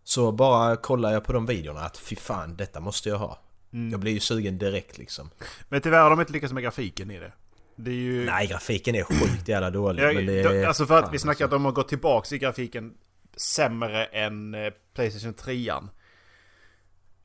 [0.05, 3.39] Så bara kollar jag på de videorna att fy fan detta måste jag ha.
[3.73, 3.91] Mm.
[3.91, 5.31] Jag blir ju sugen direkt liksom.
[5.69, 7.33] Men tyvärr har de inte lyckats med grafiken i det.
[7.77, 8.25] Det är ju...
[8.27, 10.03] Nej grafiken är sjukt jävla dålig.
[10.03, 11.55] Ja, men det de- är, alltså för att fan, vi snackar att alltså.
[11.59, 12.95] de har gått tillbaks i grafiken
[13.37, 15.71] sämre än eh, Playstation 3.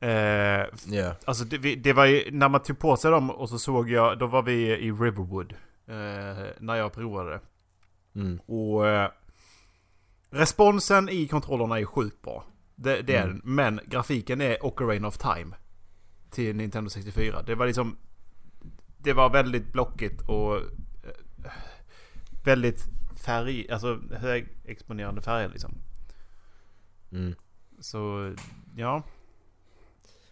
[0.00, 1.14] Eh, Ja.
[1.24, 4.18] Alltså det, det var ju, när man tog på sig dem och så såg jag,
[4.18, 5.52] då var vi i Riverwood.
[5.86, 7.40] Eh, när jag provade.
[8.14, 8.40] Mm.
[8.46, 9.10] Och eh,
[10.30, 12.44] Responsen i kontrollerna är sjukt bra.
[12.74, 13.40] Det, det är Mm.
[13.44, 13.54] den.
[13.54, 15.56] Men grafiken är Ocarina of Time.
[16.30, 17.42] Till Nintendo 64.
[17.42, 17.96] Det var liksom...
[18.98, 20.56] Det var väldigt blockigt och...
[20.56, 21.50] eh,
[22.44, 22.84] Väldigt
[23.24, 23.70] färg...
[23.70, 25.74] Alltså högexponerande färger liksom.
[27.12, 27.34] Mm.
[27.80, 28.34] Så...
[28.76, 29.02] Ja.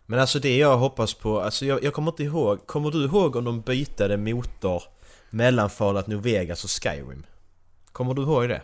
[0.06, 3.36] Men alltså det jag hoppas på, alltså jag, jag kommer inte ihåg, kommer du ihåg
[3.36, 4.82] om de bytade motor
[5.30, 7.26] mellan Fallout New Vegas och Skyrim?
[7.92, 8.62] Kommer du ihåg det?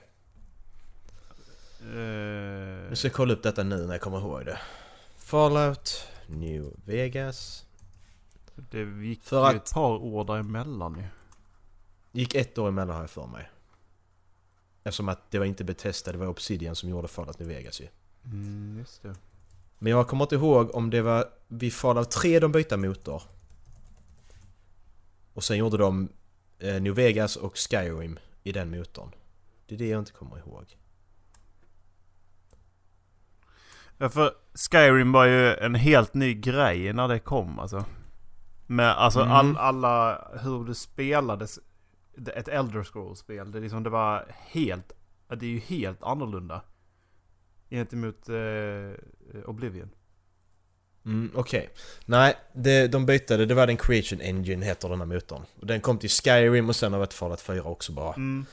[1.80, 4.58] Eh, Nu ska jag kolla upp detta nu när jag kommer ihåg det.
[5.16, 7.64] Fallout New Vegas.
[8.54, 11.04] det gick För ju att- ett par år däremellan ju.
[12.20, 13.50] Gick ett år emellan har jag för mig.
[14.84, 17.88] Eftersom att det var inte Bethesda, det var Obsidian som gjorde Fallout New Vegas ju.
[18.24, 19.14] Mm, just det.
[19.78, 23.22] Men jag kommer inte ihåg om det var vid Fallout 3 de bytte motor.
[25.34, 26.08] Och sen gjorde de
[26.58, 29.10] eh, New Vegas och Skyrim i den motorn.
[29.66, 30.64] Det är det jag inte kommer ihåg.
[33.98, 34.32] Ja, för
[34.70, 37.84] Skyrim var ju en helt ny grej när det kom alltså.
[38.66, 39.32] Med alltså Mm.
[39.32, 41.58] all, alla, hur det spelades.
[42.16, 43.52] det- Ett Elder Scrolls-spel.
[43.52, 44.92] Det, är liksom, det var helt,
[45.28, 46.60] det är ju helt annorlunda.
[47.70, 49.90] Gentemot eh, Oblivion.
[51.06, 51.68] Mm, okej.
[52.06, 53.54] Nej, det, de bytte det.
[53.54, 55.42] var den Creation Engine heter den här motorn.
[55.60, 58.14] Och den kom till Skyrim och sen har varit Fallout 4 också bara.
[58.14, 58.46] Mm.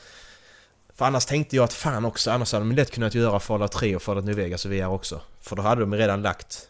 [0.93, 3.95] För annars tänkte jag att fan också, annars hade de lätt kunnat göra Fallout 3
[3.95, 5.21] och Fallout New Vegas och VR också.
[5.39, 6.69] För då hade de redan lagt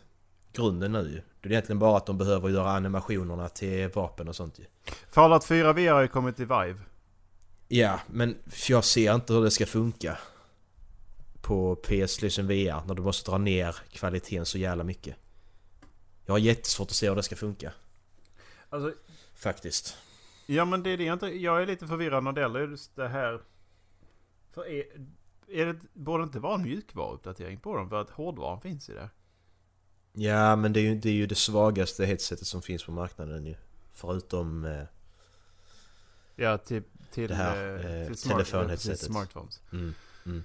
[0.53, 1.21] grunden nu.
[1.41, 4.65] Det är egentligen bara att de behöver göra animationerna till vapen och sånt ju.
[5.11, 6.79] Fallout 4 VR har ju kommit till Vive.
[7.67, 8.35] Ja, men
[8.67, 10.17] jag ser inte hur det ska funka
[11.41, 15.15] på PS liksom VR när du måste dra ner kvaliteten så jävla mycket.
[16.25, 17.73] Jag har jättesvårt att se hur det ska funka.
[18.69, 18.93] Alltså,
[19.33, 19.97] Faktiskt.
[20.45, 22.95] ja men det är det jag inte, jag är lite förvirrad när det gäller just
[22.95, 23.41] det här.
[24.51, 24.83] För är,
[25.47, 27.89] är det, borde det inte vara en mjukvaruuppdatering på dem?
[27.89, 29.09] För att hårdvaran finns i det.
[30.13, 33.45] Ja, men det är ju, det är ju det svagaste headsetet som finns på marknaden
[33.45, 33.55] ju.
[33.93, 34.65] Förutom...
[34.65, 34.83] Eh,
[36.35, 38.99] Ja, till, till, Det här, eh, eh, till telefonheadsetet.
[38.99, 39.61] till smartphones.
[39.73, 39.93] mm,
[40.25, 40.43] mm.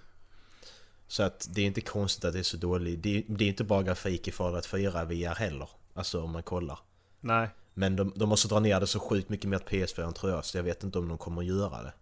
[1.09, 3.03] Så att det är inte konstigt att det är så dåligt.
[3.03, 5.69] Det är, det är inte bara grafik i Fallout 4 VR heller.
[5.95, 6.79] Alltså om man kollar.
[7.21, 7.49] Nej.
[7.75, 10.45] Men de, de måste dra ner det så sjukt mycket mer till PS4 tror jag.
[10.45, 11.93] Så jag vet inte om de kommer att göra det.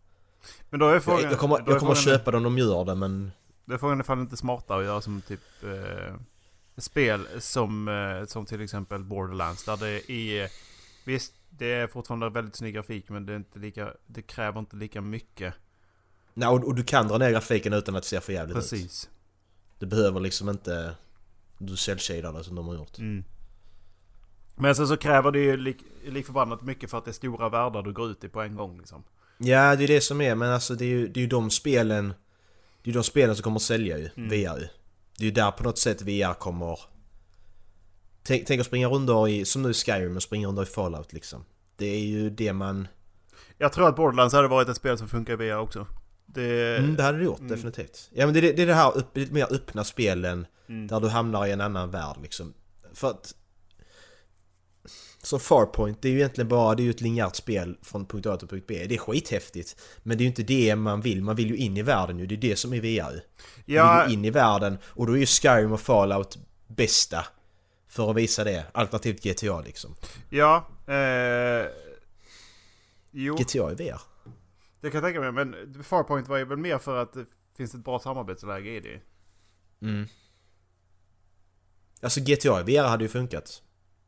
[0.71, 1.23] Men då är frågan...
[1.23, 3.33] Jag, jag kommer, jag kommer köpa det om de gör det men...
[3.65, 6.15] Det är frågan ifall det inte är smartare att göra som typ eh,
[6.77, 9.65] spel som, eh, som till exempel Borderlands.
[9.65, 10.51] Där det är...
[11.05, 14.77] Visst, det är fortfarande väldigt snygg grafik men det, är inte lika, det kräver inte
[14.77, 15.55] lika mycket.
[16.35, 18.63] Nej, och, och du kan dra ner grafiken utan att det ser för jävligt ut.
[18.63, 19.09] Precis.
[19.79, 20.95] Du behöver liksom inte...
[21.59, 22.99] Du cell det som de har gjort.
[22.99, 23.25] Mm.
[24.55, 27.49] Men sen så kräver det ju lik, lik förbannat mycket för att det är stora
[27.49, 29.05] världar du går ut i på en gång liksom.
[29.39, 31.51] Ja, det är det som är, men alltså det är ju, det är ju de
[31.51, 32.09] spelen...
[32.83, 34.29] Det är ju de spelen som kommer att sälja ju, Mm.
[34.29, 34.69] VR ju.
[35.17, 36.81] Det är ju där på något sätt VR kommer...
[38.23, 41.13] Tänk, tänk att springa rundor i, som nu i Skyrim, och springa rundor i Fallout
[41.13, 41.45] liksom.
[41.77, 42.89] Det är ju det man...
[43.59, 45.87] Jag tror att Borderlands hade varit ett spel som funkar i VR också.
[46.27, 46.77] Det...
[46.79, 47.51] Mm, det hade det gjort, mm.
[47.51, 48.11] definitivt.
[48.13, 50.87] Ja men det, är det, är det här upp, lite mer öppna spelen, Mm.
[50.87, 52.55] där du hamnar i en annan värld liksom.
[52.95, 53.35] För att...
[55.23, 58.27] Så Farpoint, det är ju egentligen bara, det är ju ett linjärt spel från punkt
[58.27, 58.87] A till punkt B.
[58.89, 59.77] Det är skithäftigt.
[60.03, 62.27] Men det är ju inte det man vill, man vill ju in i världen ju,
[62.27, 63.21] det är det som är VR ju.
[63.67, 67.27] Du Ja, vill ju in i världen och då är ju Skyrim och Fallout bästa.
[67.89, 69.95] För att visa det, alternativt GTA liksom.
[70.31, 70.69] ja.
[70.87, 71.67] Eh,
[73.11, 74.01] jo, GTA i VR.
[74.85, 75.33] Det kan jag tänka mig.
[75.45, 79.01] Men Farpoint var ju väl mer för att det finns ett bra samarbetsläge i det.
[79.87, 80.07] Mm.
[82.03, 83.63] Alltså GTA VR hade ju funkat.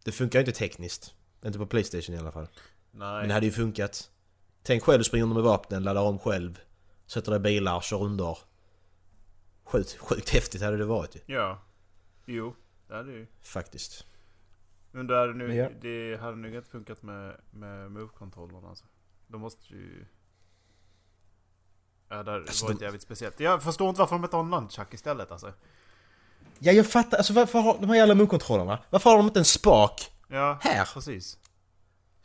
[0.05, 1.15] Det funkar ju inte tekniskt.
[1.45, 2.49] Inte på Playstation i alla fall.
[2.91, 3.19] Nej.
[3.19, 4.11] Men det hade ju funkat.
[4.63, 6.61] Tänk själv, du springer under med vapnen, laddar om själv.
[7.07, 8.39] Sätter dig i bilar, kör under.
[9.65, 11.21] Sjukt, sjukt häftigt hade det varit ju.
[11.35, 11.63] Ja.
[12.27, 12.55] Jo,
[12.89, 13.27] det hade ju.
[13.43, 14.07] Faktiskt.
[14.91, 15.71] Men det hade, nu, Ja.
[15.81, 18.85] det hade nog inte funkat med, med move-kontrollerna alltså.
[19.27, 20.07] De måste ju...
[22.09, 23.41] Ja, det Alltså, varit de- jävligt speciellt.
[23.41, 25.53] Jag förstår inte varför de inte har en nunchuck istället alltså.
[26.59, 27.17] Ja, jag fattar.
[27.19, 28.79] Alltså varför har de här jävla move-kontrollerna?
[28.91, 30.89] Varför har de inte en spak Ja, här?
[30.95, 31.39] precis.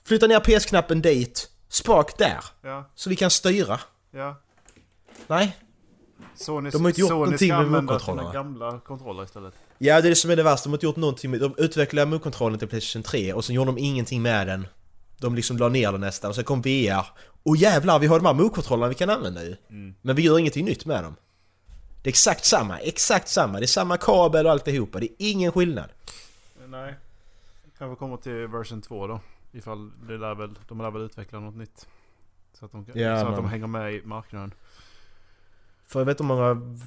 [0.06, 1.52] Flytta ner PS-knappen dit.
[1.70, 2.40] Spak där.
[2.62, 3.80] Ja, Så vi kan styra.
[4.12, 4.36] ja.
[5.28, 5.58] Nej.
[6.36, 9.54] Sony, De har inte gjort Sony någonting ska med sina gamla kontroller istället.
[9.78, 10.64] Ja, det är det som är det värsta.
[10.64, 11.40] De har inte gjort någonting med...
[11.40, 14.68] De utvecklade move-kontrollen till Playstation 3 och sen gjorde de ingenting med den.
[15.18, 17.06] De liksom la ner den nästan och sen kom VR.
[17.44, 19.56] Och jävlar, vi har de här move-kontrollerna vi kan använda ju.
[19.70, 19.96] Mm.
[20.02, 21.16] Men vi gör ingenting nytt med dem.
[22.04, 23.60] Det är exakt samma, exakt samma.
[23.60, 25.00] Det är samma kabel och alltihopa.
[25.00, 25.90] Det är ingen skillnad.
[26.68, 26.96] Nej.
[27.78, 29.20] Kanske kommer till version 2 då.
[29.52, 31.88] Ifall det lär väl, de lär väl utveckla något nytt.
[32.60, 34.54] Så att de, kan- Ja, så att de hänger med i marknaden.
[35.88, 36.78] För jag vet inte hur många,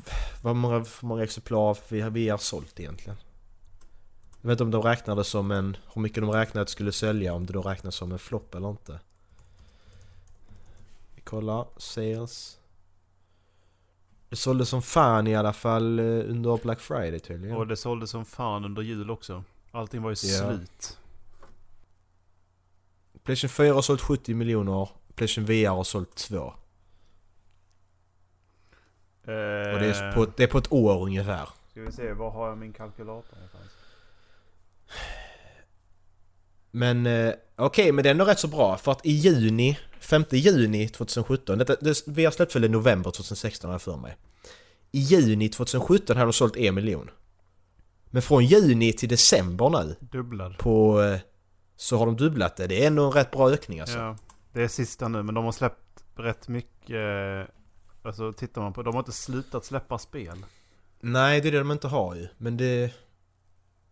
[0.43, 3.17] vad många, hur många exemplar vi har, vi har sålt egentligen.
[4.41, 5.77] Jag vet inte om de räknade som en...
[5.95, 8.71] Hur mycket de räknade att skulle sälja, om det då räknas som en flopp eller
[8.71, 9.01] inte.
[11.25, 11.67] Vi kollar.
[11.77, 12.59] Sales.
[14.29, 17.57] Det sålde som fan i alla fall eh, under Black Friday tydligen.
[17.57, 19.45] Och det sålde som fan under jul också.
[19.71, 20.39] Allting var ju Ja.
[20.49, 20.99] slut.
[23.23, 24.89] Playstation 4 har sålt 70 miljoner.
[25.15, 26.37] Playstation VR har sålt 2.
[26.39, 26.53] Och
[29.27, 31.49] det är, på, det är på ett år ungefär.
[31.71, 33.74] Ska vi se, var har jag min kalkylator någonstans?
[36.77, 40.25] Men eh, okej, men det är ändå rätt så bra för att i juni, 5
[40.31, 44.17] juni 2017, detta, det, vi har släppt väl i november 2016 har jag för mig.
[44.93, 47.11] I juni 2017 hade de sålt en miljon.
[48.11, 50.59] Men från juni till december nu Dubblad.
[50.59, 51.03] på...
[51.03, 51.19] eh,
[51.77, 52.67] Så har de dubblat det.
[52.67, 53.99] Det är ändå en rätt bra ökning alltså.
[53.99, 54.17] Ja,
[54.53, 56.91] det är sista nu men de har släppt rätt mycket.
[56.97, 57.55] eh,
[58.03, 60.45] Alltså tittar man på, de har inte slutat släppa spel.
[61.01, 62.29] Nej, det är det de inte har ju.
[62.39, 62.93] Men det...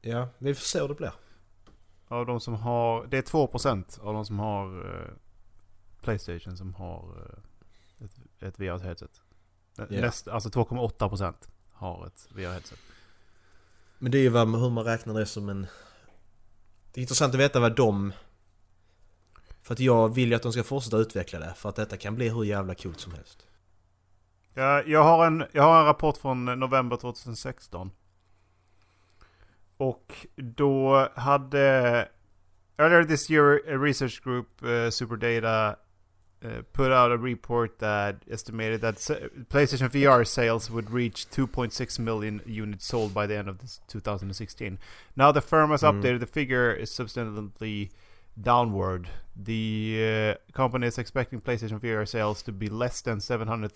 [0.01, 1.13] Ja, vi får se hur det blir.
[2.13, 5.11] Av de som har, det är 2% av de som har eh,
[6.01, 9.21] Playstation som har eh, ett, ett VR-headset.
[9.89, 11.35] Näst, alltså 2,8%
[11.73, 12.79] har ett VR-headset.
[13.99, 15.67] Men det är ju vad, hur man räknar det som en...
[16.93, 18.13] Det är intressant att veta vad de...
[19.63, 21.55] För att jag vill ju att de ska fortsätta utveckla det.
[21.57, 23.47] För att detta kan bli hur jävla coolt som helst.
[24.55, 27.91] Jag, har en, jag har en rapport från november 2016.
[29.83, 32.09] Och då hade...
[32.79, 35.77] Earlier this year a research group, uh, Superdata,
[36.45, 38.97] uh, put out a report that estimated that
[39.49, 44.79] PlayStation VR sales would reach 2.6 million units sold by the end of this 2016.
[45.17, 45.93] Now the firm has Mm.
[45.93, 47.91] updated the figure is substantially
[48.41, 49.09] downward.
[49.37, 53.73] The uh, company is expecting PlayStation VR sales to be less than 700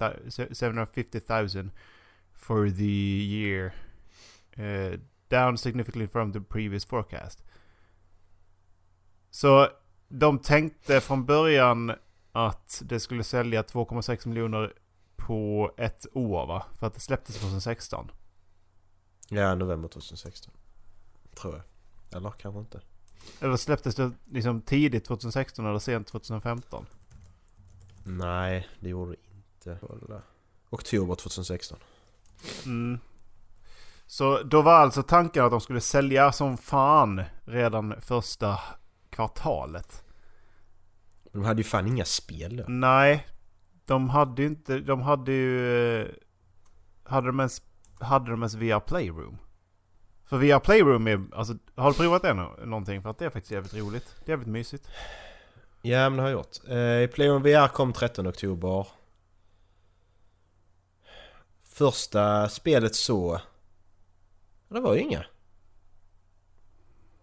[0.53, 1.71] 750,000
[2.33, 3.75] for the year,
[4.59, 4.97] uh,
[5.29, 7.45] down significantly from the previous forecast.
[9.31, 9.69] Så
[10.09, 11.93] de tänkte från början
[12.33, 14.73] att det skulle sälja 2,6 miljoner
[15.17, 16.67] på ett år va?
[16.75, 18.11] För att det släpptes 2016.
[19.29, 20.55] Ja, november 2016.
[21.35, 21.63] Tror jag.
[22.17, 22.81] Eller kanske inte.
[23.41, 26.87] Eller släpptes det liksom tidigt 2016 eller sent 2015?
[28.05, 29.87] Nej, det gjorde det inte.
[29.87, 30.23] Kolla.
[30.71, 31.79] Oktober 2016.
[32.65, 32.99] Mm.
[34.07, 38.59] Så då var alltså tanken att de skulle sälja som fan redan första
[39.11, 40.03] kvartalet.
[41.33, 42.65] De hade ju fan inga spel då.
[42.69, 43.27] Nej,
[43.85, 46.01] de hade ju inte, de hade ju...
[46.03, 46.09] eh,
[47.05, 47.63] Hade de ens,
[48.01, 49.39] hade de ens VR Playroom?
[50.25, 53.03] För VR Playroom är, alltså har du provat det nå- någonting?
[53.03, 54.17] För att det är faktiskt jävligt roligt.
[54.25, 54.89] Det är jävligt mysigt.
[55.83, 56.57] Ja, men det har jag gjort.
[57.09, 58.87] Eh, Playon VR kom 13 oktober.
[61.65, 63.41] Första spelet så...
[64.77, 65.25] Det var ju inga.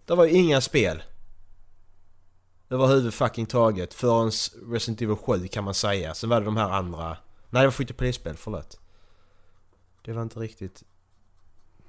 [0.06, 1.04] Det var ju inga spel.
[2.68, 3.94] Det var huvudfucking taget.
[3.94, 4.32] Förrän
[4.72, 6.14] Resident Evil 7 kan man säga.
[6.14, 7.18] Sen var det de här andra...
[7.50, 8.80] Nej det var free to play-spel, förlåt.
[10.02, 10.84] Det var inte riktigt...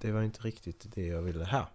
[0.00, 1.44] Det var inte riktigt det jag ville.
[1.44, 1.66] Här.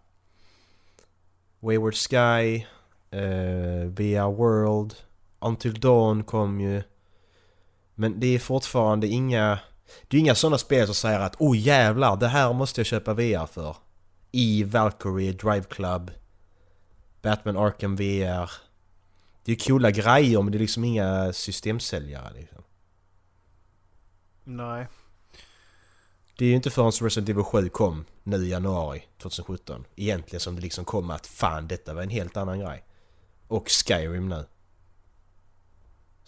[1.60, 2.66] Wayward Sky.
[3.12, 4.96] Eh, uh, VR World.
[5.40, 6.84] Until Dawn kom ju.
[7.96, 9.60] Men det är fortfarande inga...
[10.08, 13.14] Det är inga sådana spel som säger att oh jävlar, det här måste jag köpa
[13.14, 13.76] VR för.
[14.32, 16.12] I Valkyrie, Drive Club,
[17.22, 18.52] Batman Arkham VR.
[19.44, 22.64] Det är coola grejer men det är liksom inga systemsäljare liksom.
[24.44, 24.88] Nej.
[26.38, 30.56] Det är ju inte förrän Resident Evil 7 kom nu i januari 2017 egentligen som
[30.56, 32.86] det liksom kom att fan detta var en helt annan grej.
[33.48, 34.46] Och Skyrim nu.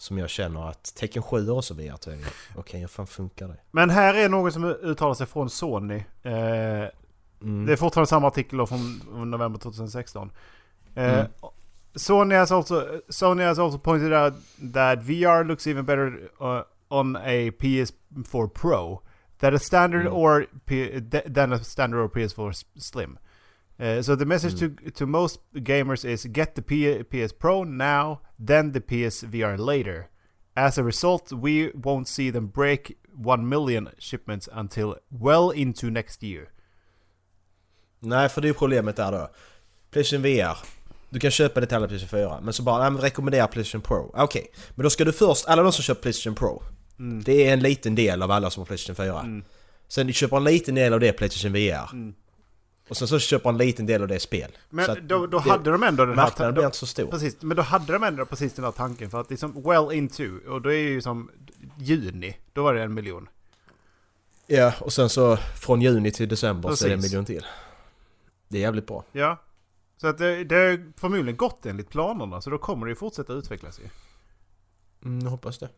[0.02, 2.28] Som jag känner att Tekken 7 har också VR tydligen.
[2.56, 3.56] Okej, hur fan funkar det?
[3.70, 6.02] Men här är någon som uttalar sig från Sony.
[6.22, 6.32] Eh,
[7.42, 7.66] Mm.
[7.66, 10.30] Det är fortfarande samma artikel från november 2016.
[10.94, 11.26] Eh, Mm.
[11.94, 14.34] Sony, has also, Sony has also pointed out
[14.74, 16.06] that VR looks even better
[16.40, 19.00] uh, on a PS4 Pro
[19.40, 20.12] that a standard Mm.
[20.12, 23.18] or P- th- than a standard or PS4 s- Slim.
[23.80, 28.20] Uh, so the message to to most gamers is get the P- PS Pro now,
[28.46, 30.08] then the PS VR later.
[30.54, 36.22] As a result, we won't see them break 1 million shipments until well into next
[36.22, 36.48] year.
[38.00, 39.30] Nej, för det är problemet där då.
[39.90, 40.56] Playstation VR.
[41.10, 42.40] Du kan köpa det till alla Playstation 4.
[42.42, 44.10] Men så bara, nej men rekommendera Playstation Pro.
[44.14, 46.62] Okej, men då ska du först, alla de som köper Playstation Pro.
[46.98, 47.22] Mm.
[47.22, 49.42] Det är en liten del av alla som har Playstation 4.
[49.88, 52.14] Sen du köper en liten del av det Playstation VR.
[52.92, 54.50] Och sen så köper en liten del av det spel.
[54.70, 56.24] Men att då, då det- hade de ändå den här...
[56.24, 57.10] Marknaden blir inte så stor.
[57.10, 60.38] Precis, men då hade de ändå precis den här tanken för att liksom well into,
[60.48, 61.30] och då är ju som
[61.78, 63.28] juni, då var det en miljon.
[64.46, 67.12] Ja, och sen så från juni till december så är det en Precis.
[67.12, 67.46] miljon till.
[68.48, 69.04] Det är jävligt bra.
[69.12, 69.42] Ja.
[69.96, 72.40] Så att det, det har förmodligen gått enligt planerna.
[72.40, 73.88] Så då kommer det ju fortsätta utvecklas ju.
[75.04, 75.68] Mm, jag hoppas det.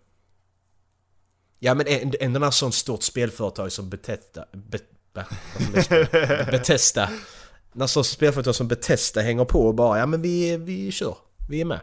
[1.58, 1.86] Ja men
[2.20, 4.44] ändå när sånt stort spelföretag som Bethesda...
[4.52, 4.78] Be,
[6.50, 7.10] Bethesda.
[7.72, 11.16] När sånt spelföretag som Bethesda hänger på och bara ja men vi, vi kör.
[11.48, 11.80] Vi är med.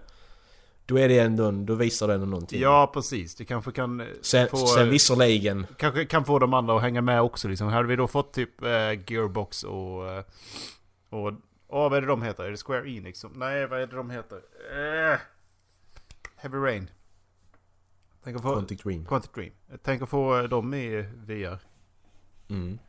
[0.85, 2.61] Då är det ändå, då visar det ändå någonting.
[2.61, 3.35] Ja, precis.
[3.35, 4.57] Det kanske kan eh, Sen, få...
[4.57, 5.67] sen visserligen...
[5.77, 7.67] Kanske kan få de andra att hänga med också liksom.
[7.67, 8.69] Hade vi då fått typ eh,
[9.07, 10.09] Gearbox och...
[10.09, 10.23] Eh,
[11.09, 11.33] och...
[11.67, 12.43] Åh, vad är det de heter?
[12.43, 13.19] Är det Square Enix?
[13.19, 14.37] Som, nej, vad är det de heter?
[14.71, 15.19] Eh,
[16.35, 16.89] Heavy Rain.
[18.23, 18.53] Tänk att få...
[18.53, 19.05] Quantic Dream.
[19.05, 19.51] Quantic Dream.
[19.83, 21.59] Tänk att få eh, dem i VR.
[22.49, 22.79] Mm.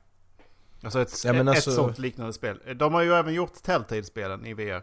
[0.82, 2.60] Alltså ett, Ja, alltså- ett sånt liknande spel.
[2.76, 4.82] De har ju även gjort Telltale-spelen i VR.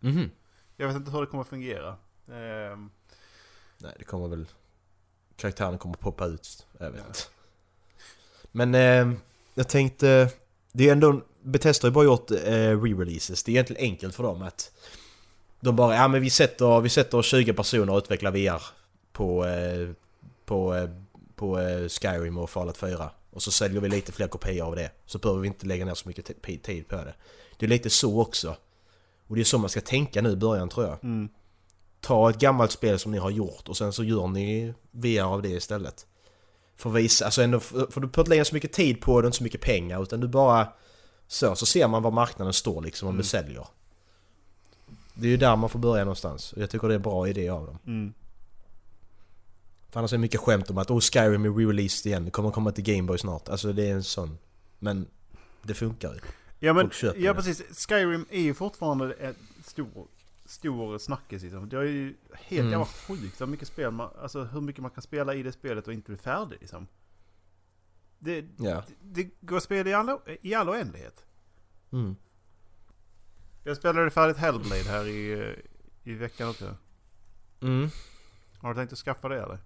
[0.00, 0.30] Mhm.
[0.76, 1.96] Jag vet inte hur det kommer att fungera.
[2.32, 2.90] Ehm,
[3.78, 4.46] Nej, det kommer väl...
[5.36, 6.66] Karaktären kommer poppa ut.
[6.78, 7.18] Jag vet inte.
[8.52, 9.18] Men eh,
[9.54, 10.28] jag tänkte...
[10.72, 11.20] Det är ändå...
[11.42, 12.36] Bethesda har ju bara gjort eh,
[12.80, 13.42] re-releases.
[13.44, 14.72] Det är egentligen enkelt för dem att...
[15.60, 18.62] De bara, ja men vi sätter, vi sätter 20 personer och utvecklar VR
[19.12, 19.90] på, eh,
[20.44, 20.90] på, eh,
[21.34, 23.10] på eh, Skyrim och Fallout 4.
[23.38, 24.90] Och så säljer vi lite fler kopior av det.
[25.06, 27.14] Så behöver vi inte lägga ner så mycket tid på det.
[27.56, 28.56] Det är lite så också.
[29.26, 31.04] Och det är så man ska tänka nu i början tror jag.
[31.04, 31.28] mm.
[32.00, 35.42] Ta ett gammalt spel som ni har gjort och sen så gör ni VR av
[35.42, 36.06] det istället.
[36.76, 39.38] För visa, alltså ändå, för du behöver inte lägga så mycket tid på det, inte
[39.38, 40.68] så mycket pengar utan du bara...
[41.28, 43.22] Så, så ser man var marknaden står liksom om Mm.
[43.22, 43.66] det säljer.
[45.14, 46.52] Det är ju där man får börja någonstans.
[46.52, 47.78] Och jag tycker det är en bra idé av dem.
[47.86, 48.12] Mm.
[49.90, 52.50] För annars är det mycket skämt om att oh, Skyrim är re-released igen, det kommer
[52.50, 53.48] komma till Gameboy snart.
[53.48, 54.38] Alltså det är en sån...
[54.78, 55.06] Men
[55.62, 56.20] det funkar ju.
[56.58, 57.86] Ja men, ja precis.
[57.88, 59.34] Skyrim är ju fortfarande en
[59.64, 60.08] stor,
[60.44, 61.68] stor snackis liksom.
[61.68, 62.70] Det är ju helt Mm.
[62.70, 65.86] jävla sjukt hur mycket spel man, alltså hur mycket man kan spela i det spelet
[65.86, 66.86] och inte bli färdig liksom.
[68.18, 68.82] Det, Ja.
[69.02, 71.24] det, det går att spela i all, i all oändlighet.
[71.92, 72.16] Mm.
[73.64, 75.54] Jag spelade färdigt Hellblade här i,
[76.04, 76.76] i veckan också.
[77.60, 77.88] Mm.
[78.58, 79.58] Har du tänkt att skaffa det eller?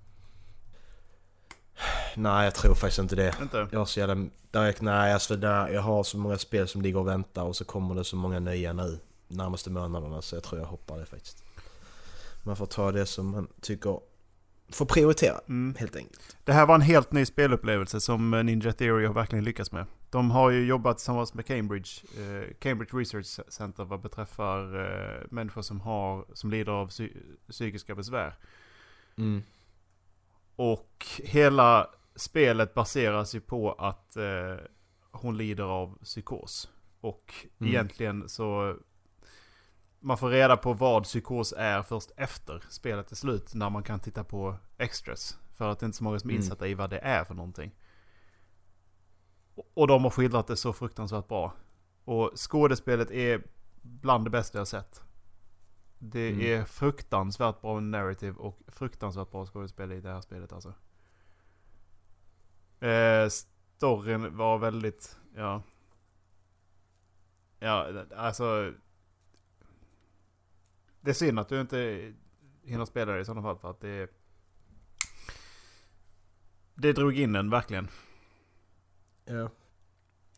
[2.17, 3.35] Nej, jag tror faktiskt inte det.
[3.43, 3.69] Inte?
[3.71, 4.15] Jag har så jävla...
[4.51, 7.65] Där, nej, alltså där, jag har så många spel som ligger och väntar och så
[7.65, 8.99] kommer det så många nya nu
[9.29, 11.45] närmaste månaderna så jag tror jag hoppar det faktiskt.
[12.43, 14.01] Man får ta det som man tycker
[14.69, 15.75] får prioritera Mm.
[15.79, 16.37] helt enkelt.
[16.45, 19.87] Det här var en helt ny spelupplevelse som eh, Ninja Theory har verkligen lyckats med.
[20.11, 25.63] De har ju jobbat tillsammans med Cambridge, eh, Cambridge Research Center vad beträffar eh, människor
[25.63, 27.11] som, har, som lider av psy
[27.51, 28.37] psykiska besvär.
[29.17, 29.43] Mm.
[30.57, 34.57] Och hela spelet baseras ju på att eh,
[35.11, 36.71] hon lider av psykos.
[37.01, 37.73] Och Mm.
[37.73, 38.77] egentligen så...
[40.01, 43.55] Man får reda på vad psykos är först efter spelet är slut.
[43.55, 45.39] När man kan titta på extras.
[45.57, 46.43] För att det är inte så många som är Mm.
[46.45, 47.75] insatta i vad det är för någonting.
[49.55, 51.53] Och- Och de har skildrat det så fruktansvärt bra.
[52.05, 53.43] Och skådespelet är
[53.83, 55.03] bland det bästa jag sett.
[55.99, 56.41] Det Mm.
[56.41, 60.75] är fruktansvärt bra narrative och fruktansvärt bra skådespel i det här spelet alltså.
[62.89, 65.63] Eh, storyn var väldigt, ja.
[67.59, 68.73] Ja, alltså.
[71.01, 72.13] Det är synd att du inte
[72.63, 74.11] hinner spela det i sådana fall för att det...
[76.75, 77.89] Det drog in en verkligen.
[79.25, 79.51] Ja.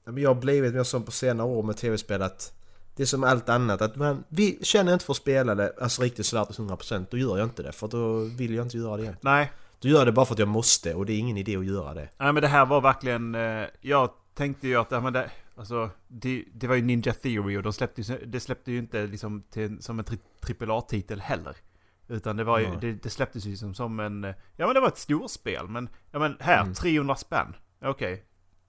[0.05, 2.53] Men jag har blivit mer som på senare år med tv-spel att
[2.97, 6.03] det är som allt annat att man vi känner inte för att spela det alltså
[6.03, 8.97] riktigt sådär till 100% då gör jag inte det för då vill jag inte göra
[8.97, 9.17] det igen.
[9.21, 9.53] Nej,
[9.85, 11.95] Då gör det bara för att jag måste och det är ingen idé att göra
[11.95, 12.09] det.
[12.19, 16.45] Nej men det här var verkligen, eh, jag tänkte ju att, men det, alltså, det,
[16.55, 19.83] det var ju Ninja Theory och de släppte ju, det släppte ju inte liksom till,
[19.83, 20.19] som en tri,
[20.61, 21.57] AAA-titel heller.
[22.09, 22.79] Utan det var ju, Nej.
[22.81, 25.69] det, det släpptes ju som, som en, eh, ja men det var ett storspel.
[25.69, 26.75] Men, ja men här, Mm.
[26.75, 27.57] 300 spänn.
[27.83, 28.25] Okej.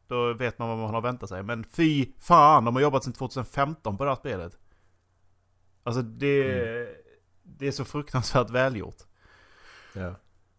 [0.08, 1.44] Då vet man vad man har väntat sig.
[1.44, 4.60] Men fy fan, de har jobbat sedan 2015 på det här spelet.
[5.84, 6.44] Alltså det,
[7.44, 8.98] det är så fruktansvärt välgjort.
[9.94, 10.16] Ja.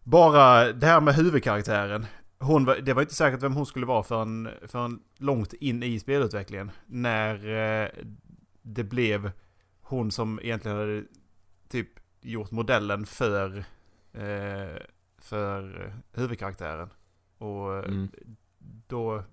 [0.09, 2.05] Bara det här med huvudkaraktären.
[2.39, 5.99] Hon, var- det var inte säkert vem hon skulle vara förrän, förrän långt in i
[5.99, 6.71] spelutvecklingen.
[6.85, 7.35] När
[7.83, 7.89] eh,
[8.61, 9.31] det blev
[9.81, 11.03] hon som egentligen hade
[11.69, 11.87] typ
[12.21, 13.57] gjort modellen för,
[14.13, 14.81] eh,
[15.17, 16.89] för huvudkaraktären.
[17.37, 18.07] Och Mm.
[18.87, 19.23] då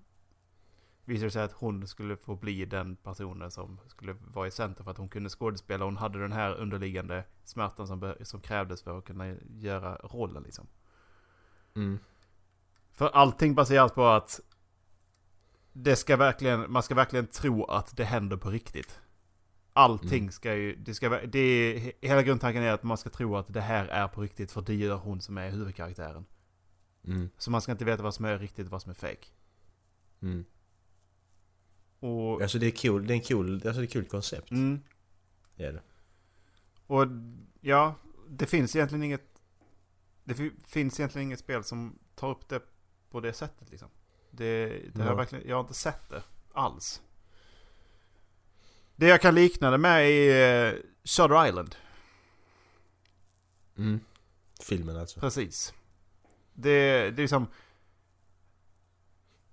[1.05, 4.83] visade det sig att hon skulle få bli den personen som skulle vara i centrum
[4.83, 5.85] för att hon kunde skådespela.
[5.85, 10.67] Hon hade den här underliggande smärtan som, som krävdes för att kunna göra rollen liksom.
[11.75, 11.99] Mm.
[12.91, 14.39] För allting baseras på att
[15.73, 19.01] det ska verkligen, man ska verkligen tro att det händer på riktigt.
[19.73, 20.31] Allting Mm.
[20.31, 23.61] ska ju, det ska, det är, hela grundtanken är att man ska tro att det
[23.61, 26.25] här är på riktigt för det gör hon som är huvudkaraktären.
[27.03, 27.29] Mm.
[27.37, 29.27] Så man ska inte veta vad som är riktigt och vad som är fake.
[30.21, 30.45] Mm.
[32.05, 34.51] Och, Alltså det är kul, det är en kul, alltså det är kul koncept.
[34.51, 34.81] mm,
[35.55, 35.81] Det är det.
[36.87, 37.07] och
[37.61, 37.95] ja,
[38.29, 39.41] det finns egentligen inget...
[40.23, 42.61] Det fi- finns egentligen inget spel som tar upp det
[43.09, 43.89] på det sättet liksom.
[44.31, 45.15] Det, det har jag Ja.
[45.15, 47.01] verkligen, jag har inte sett det alls.
[48.95, 51.75] Det jag kan likna det med är uh, Shutter Island.
[53.77, 53.99] Mm.
[54.61, 55.19] Filmen alltså.
[55.19, 55.73] Precis.
[56.53, 57.47] Det, det är liksom...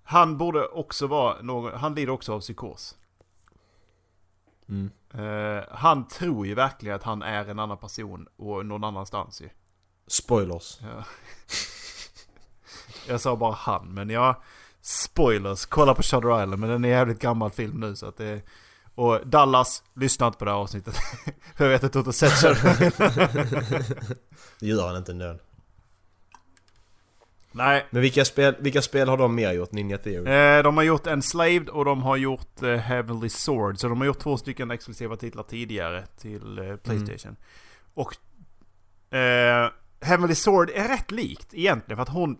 [0.03, 2.97] Han borde också vara någon, han lider också av psykos.
[4.69, 4.91] Mm.
[5.13, 9.49] Eh, han tror ju verkligen att han är en annan person och någon annanstans ju.
[10.07, 10.79] Spoilers.
[10.81, 11.03] Ja.
[13.07, 14.41] Jag sa bara han, men ja...
[14.85, 18.17] Spoilers, kolla på Shutter Island, men den är en jävligt gammal film nu så att
[18.17, 18.41] det...
[18.95, 20.95] Och Dallas, lyssna inte på det här avsnittet.
[21.55, 23.85] För jag vet att du inte har sett Shutter Island.
[24.59, 25.37] Det gör han inte ändå.
[27.55, 27.85] Nej.
[27.89, 29.71] Men vilka spel, vilka spel har de mer gjort?
[29.71, 30.31] Ninja Theory?
[30.31, 33.79] Eh, de har gjort Enslaved och de har gjort eh, Heavenly Sword.
[33.79, 37.35] Så de har gjort två stycken exklusiva titlar tidigare till eh, Playstation.
[37.93, 38.15] Och
[39.15, 39.69] eh,
[40.01, 42.37] Heavenly Sword är rätt likt egentligen för att hon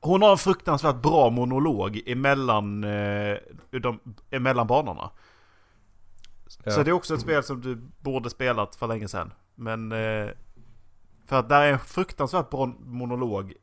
[0.00, 3.36] hon har en fruktansvärt bra monolog emellan, eh,
[3.70, 5.10] de, emellan banorna.
[6.64, 6.72] Ja.
[6.72, 9.32] Så det är också ett spel som du borde spelat för länge sedan.
[9.54, 9.92] Men...
[9.92, 10.28] Eh,
[11.26, 13.54] för att där är en fruktansvärt bra monolog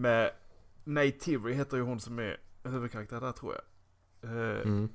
[0.00, 0.30] med
[0.84, 3.62] Neytiri heter ju hon som är huvudkaraktär där tror jag.
[4.30, 4.88] Eh, Mm.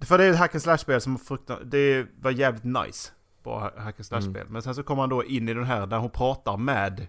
[0.00, 3.12] För det är ett hack and slash-spel som fruktan- det var jävligt nice.
[3.42, 4.40] Bra ha- hack and slash-spel.
[4.42, 4.52] Mm.
[4.52, 7.06] Men sen så kommer man då in i den här där hon pratar med...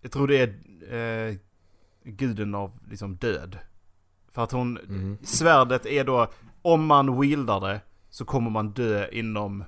[0.00, 0.38] Jag tror det
[0.92, 1.36] är eh,
[2.04, 3.58] guden av liksom död.
[4.32, 4.78] För att hon...
[4.78, 5.18] Mm.
[5.22, 6.30] Svärdet är då...
[6.62, 7.80] Om man wieldar det
[8.10, 9.64] så kommer man dö inom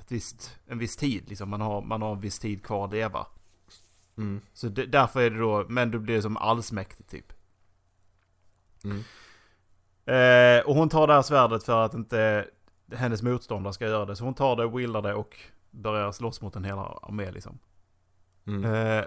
[0.00, 1.28] ett visst, en viss tid.
[1.28, 1.48] Liksom.
[1.50, 3.26] Man, har, man har en viss tid kvar att leva.
[4.20, 4.40] Mm.
[4.52, 5.66] Så det, därför är det då...
[5.68, 7.32] Men då blir det som allsmäktig typ.
[8.84, 9.02] Mm.
[10.04, 12.46] Eh, och hon tar det här svärdet för att inte
[12.92, 14.16] hennes motståndare ska göra det.
[14.16, 15.36] Så hon tar det, wieldar det och
[15.70, 17.58] börjar slåss mot en hel armé liksom.
[18.46, 18.64] Mm.
[18.64, 19.04] Eh,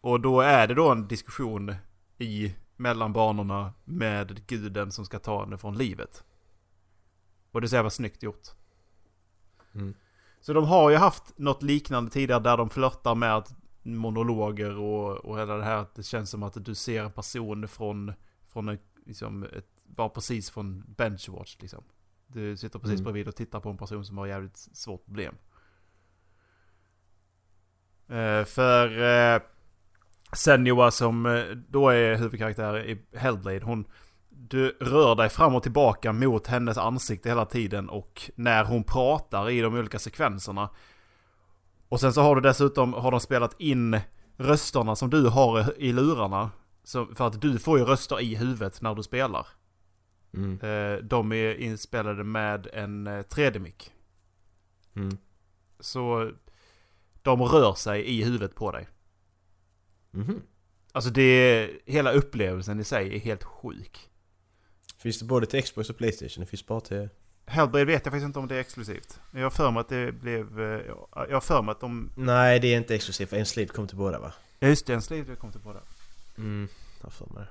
[0.00, 1.74] och då är det då en diskussion
[2.18, 6.24] i mellan banorna med guden som ska ta henne från livet.
[7.52, 8.48] Och det ser jag var snyggt gjort.
[9.74, 9.94] Mm.
[10.40, 15.16] Så de har ju haft något liknande tidigare där de flörtar med att monologer och,
[15.16, 15.76] och hela det här.
[15.76, 18.12] att Det känns som att du ser en person från,
[18.48, 21.84] från en, liksom ett, bara precis från benchwatch liksom.
[22.26, 23.04] Du sitter precis Mm.
[23.04, 25.34] bredvid och tittar på en person som har jävligt svårt problem.
[28.08, 29.42] Eh, för eh,
[30.32, 33.84] Senua som eh, då är huvudkaraktär i Hellblade, hon...
[34.36, 39.50] Du rör dig fram och tillbaka mot hennes ansikte hela tiden och när hon pratar
[39.50, 40.70] i de olika sekvenserna.
[41.88, 44.00] Och sen så har du dessutom, har de spelat in
[44.36, 46.50] rösterna som du har i lurarna.
[46.84, 49.46] Så, för att du får ju röster i huvudet när du spelar.
[50.34, 50.60] Mm.
[50.60, 53.92] Eh, de är inspelade med en eh, 3D-mick.
[54.96, 55.18] Mm.
[55.80, 56.30] Så
[57.22, 58.88] de rör sig i huvudet på dig.
[60.10, 60.42] Mhm.
[60.92, 64.10] Alltså det, hela upplevelsen i sig är helt sjuk.
[64.98, 66.44] Finns det både till Xbox och Playstation?
[66.44, 67.08] Det finns bara till...
[67.46, 69.20] Hellblade vet jag faktiskt inte om det är exklusivt.
[69.30, 70.60] Jag har för mig att det blev...
[70.60, 70.80] eh,
[71.28, 72.10] Jag har för mig att de...
[72.14, 73.32] Nej, det är inte exklusivt.
[73.32, 74.32] En Slave kom till båda va?
[74.58, 75.80] Ja just det, en Slave jag kom till det.
[76.42, 76.68] Mm,
[76.98, 77.48] jag har för mig det.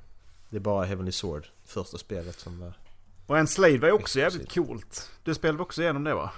[0.50, 2.74] Det är bara Heavenly Sword, första spelet som var...
[3.28, 4.68] Och en Slave var ju också jävligt Exklusivt.
[4.68, 5.12] coolt.
[5.24, 6.32] Du spelade också igenom det va?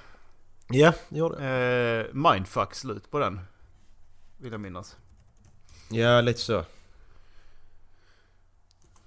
[0.70, 2.08] Ja, det gjorde det.
[2.10, 3.39] Eh, mindfuck slut på den.
[4.38, 4.95] Vill jag minnas.
[5.89, 6.66] Ja, lite så.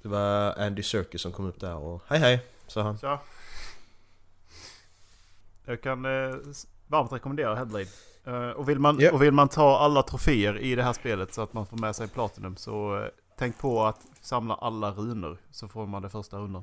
[0.03, 2.99] Det var Andy Serkis som kom upp där och hej hej, sa han.
[2.99, 3.19] Så.
[5.69, 6.35] Jag kan eh,
[6.87, 7.87] varmt rekommendera Hellblade.
[8.25, 9.13] Eh, och, vill man, Ja.
[9.13, 11.97] och vill man ta alla troféer i det här spelet så att man får med
[11.97, 13.09] sig Platinum så eh,
[13.39, 16.63] tänk på att samla alla runor så får man det första rundan.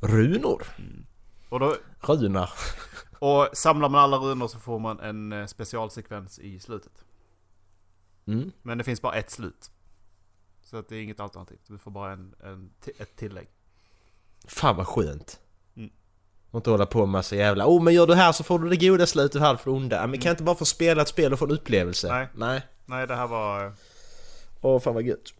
[0.00, 0.62] Runor?
[1.48, 2.50] Och, då, Runar.
[3.18, 7.04] och samlar man alla runor så får man en eh, specialsekvens i slutet.
[8.26, 8.52] Mm.
[8.62, 9.70] Men det finns bara ett slut.
[10.62, 11.58] Så att det är inget alternativ.
[11.66, 13.48] Du får bara en, en, ett tillägg.
[14.46, 15.41] Fan vad skönt.
[16.52, 16.56] Mm.
[16.56, 18.68] Och inte hålla på med massa jävla Oh men gör du här så får du
[18.68, 20.06] det goda slutet och halvt för det onda.
[20.06, 22.08] Men kan jag inte bara få spela ett spel och få en upplevelse?
[22.12, 22.28] Nej.
[22.34, 22.62] Nej.
[22.86, 23.64] Nej, det här var...
[23.66, 23.72] eh,
[24.60, 25.32] Åh fan vad gött.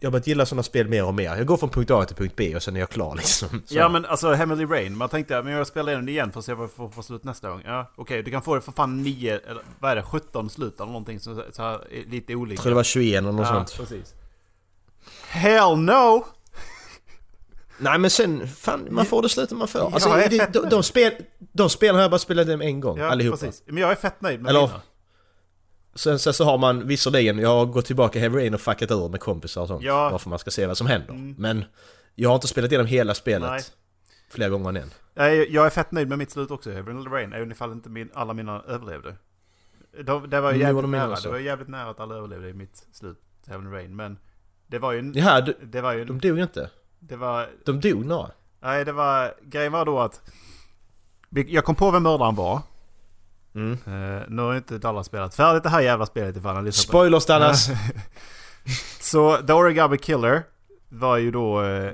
[0.00, 1.36] Jag har börjat gilla sådana spel mer och mer.
[1.36, 3.48] Jag går från punkt A till punkt B och sen är jag klar liksom.
[3.66, 3.74] Så.
[3.76, 6.54] Ja men alltså Heavenly Rain, man tänkte men jag spelar det igen för att se
[6.54, 7.62] vad jag får för slut nästa gång.
[7.66, 10.74] Ja okej, du kan få det för fan 9, eller vad är det, 17 slut
[10.76, 12.54] eller någonting så, så här, är lite olika.
[12.54, 13.76] Jag tror det var 21 eller något ja, sånt.
[13.76, 14.14] precis.
[15.28, 16.24] Hell no!
[17.78, 19.80] Nej men sen, fan man får det slutet man får.
[19.80, 21.12] Ja, Alltså, är det, de, de, spel,
[21.52, 23.36] de spelen har jag bara spelat dem en gång, Ja, allihopa.
[23.36, 23.62] precis.
[23.66, 24.80] Men jag är fett nöjd med Eller- mina.
[25.94, 29.08] sen, sen så har man visserligen, jag har gått tillbaka Heavy Rain och fuckat ur
[29.08, 29.82] med kompisar och sånt.
[29.82, 30.08] Ja.
[30.10, 31.10] Bara för man ska se vad som händer.
[31.10, 31.34] Mm.
[31.38, 31.64] Men
[32.14, 33.62] jag har inte spelat igenom hela spelet Nej.
[34.30, 34.90] flera gånger än.
[35.14, 36.70] Nej, jag är fett nöjd med mitt slut också.
[36.70, 39.14] Heavy Rain, även ifall inte min, alla mina överlevde.
[40.04, 41.14] De, det var ju det var jävligt de nära.
[41.22, 43.96] Det var jävligt nära att alla överlevde i mitt slut, Heaven Rain.
[43.96, 44.18] Men
[44.66, 44.98] det var ju...
[44.98, 46.04] en- Jaha, du, Det var ju...
[46.04, 46.70] de dog ju inte.
[47.08, 47.48] Det var...
[47.64, 48.30] De dog några.
[48.62, 49.34] Nej, det var...
[49.42, 50.20] Grejen var då att...
[51.30, 52.62] Jag kom på vem mördaren var.
[53.54, 53.72] Mm.
[53.72, 57.26] Uh, nu har inte Dallas spelat färdigt det här jävla spelet ifall han lyssnar Spoilers
[57.26, 57.68] Dallas!
[59.00, 60.42] Så The Origami Killer
[60.88, 61.92] var ju då eh,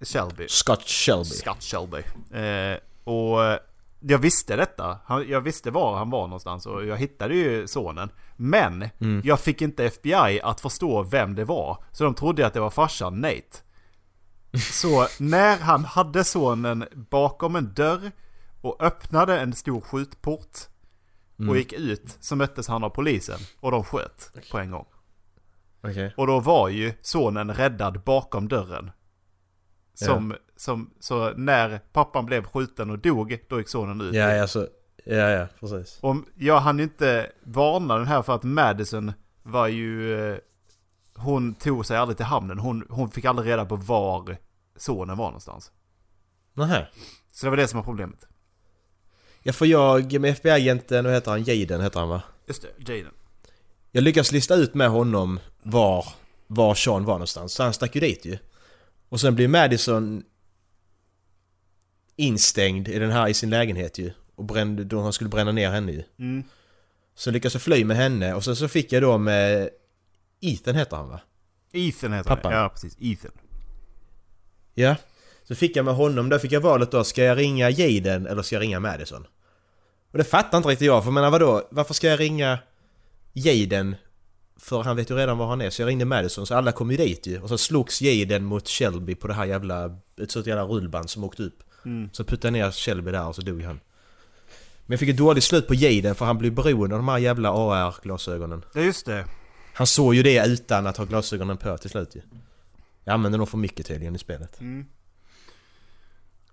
[0.00, 0.46] Shelby.
[0.48, 1.24] Scott Shelby.
[1.24, 1.98] Scott Shelby.
[2.38, 3.58] Eh, och
[4.00, 4.98] jag visste detta.
[5.04, 8.08] Han, jag visste var han var någonstans och jag hittade ju sonen.
[8.36, 9.20] Men Mm.
[9.24, 11.84] jag fick inte FBI att förstå vem det var.
[11.92, 13.58] Så de trodde att det var farsan Nate.
[14.58, 18.10] Så när han hade sonen bakom en dörr
[18.60, 20.58] och öppnade en stor skjutport
[21.38, 21.50] Mm.
[21.50, 24.86] och gick ut så möttes han av polisen och de sköt på en gång.
[25.82, 26.14] Okej.
[26.16, 28.90] Och då var ju sonen räddad bakom dörren.
[29.94, 34.14] Som, som, så när pappan blev skjuten och dog, då gick sonen ut.
[34.14, 34.66] Ja, ja, så...
[35.04, 35.98] Ja, ja, precis.
[36.02, 40.40] Och jag hann ju inte varna den här för att Madison var ju...
[41.14, 42.58] Hon tog sig aldrig till hamnen.
[42.58, 44.36] Hon, hon fick aldrig reda på var
[44.76, 45.72] sonen var någonstans.
[46.54, 46.86] Nähä.
[47.32, 48.26] Så det var det som var problemet.
[49.42, 51.44] Ja, för jag med FBI-agenten, vad heter han?
[51.44, 52.22] Jaden heter han va?
[52.46, 53.12] Just det, Jaden.
[53.92, 56.06] Jag lyckas lista ut med honom var,
[56.46, 57.52] var Sean var någonstans.
[57.52, 58.38] Så han stack ju dit ju.
[59.08, 60.22] Och sen blir Madison
[62.16, 64.12] instängd i den här i sin lägenhet ju.
[64.34, 66.02] Och brände, då han skulle bränna ner henne ju.
[66.18, 66.44] Mm.
[67.14, 69.70] Så lyckas jag fly med henne och sen så fick jag då med
[70.44, 71.20] Ethan heter han va?
[71.72, 72.52] Ethan heter Pappan.
[72.52, 72.62] han.
[72.62, 72.96] Ja, precis.
[73.00, 73.30] Ethan.
[74.74, 74.96] Ja.
[75.48, 78.42] Så fick jag med honom, där fick jag valet då, ska jag ringa Jaden eller
[78.42, 79.26] ska jag ringa Madison?
[80.12, 82.58] Och det fattar inte riktigt jag, för jag menar vadå, varför ska jag ringa
[83.32, 83.96] Jaden?
[84.56, 86.90] För han vet ju redan var han är, så jag ringde Madison, så alla kom
[86.90, 87.40] ju dit ju.
[87.40, 91.24] Och så slogs Jaden mot Shelby på det här jävla, ett sånt jävla rullband som
[91.24, 91.62] åkte upp.
[91.84, 92.10] Mm.
[92.12, 93.80] Så puttade ner Shelby där och så dog han.
[94.86, 97.18] Men jag fick ett dåligt slut på Jaden för han blev beroende av de här
[97.18, 98.64] jävla AR-glasögonen.
[98.74, 99.24] Ja, just det.
[99.74, 102.20] Han såg ju det utan att ha glasögonen på till slut ju.
[103.04, 104.60] Jag använde nog för mycket tydligen i spelet.
[104.60, 104.86] Mm.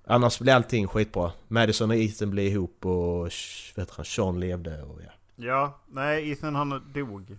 [0.05, 1.31] Annars blir allting skitbra.
[1.47, 3.31] Madison och Ethan blev ihop och
[3.75, 5.11] vet han, Sean levde och ja.
[5.35, 7.37] Ja, nej, Ethan han dog.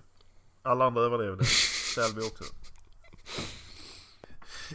[0.63, 1.45] Alla andra överlevde.
[1.95, 2.45] Shelby också.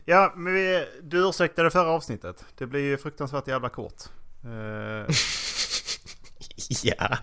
[0.06, 2.46] Ja, men vi, du ursäktade förra avsnittet.
[2.58, 4.04] Det blir ju fruktansvärt jävla kort.
[4.44, 5.16] Eh,
[6.84, 7.18] ja.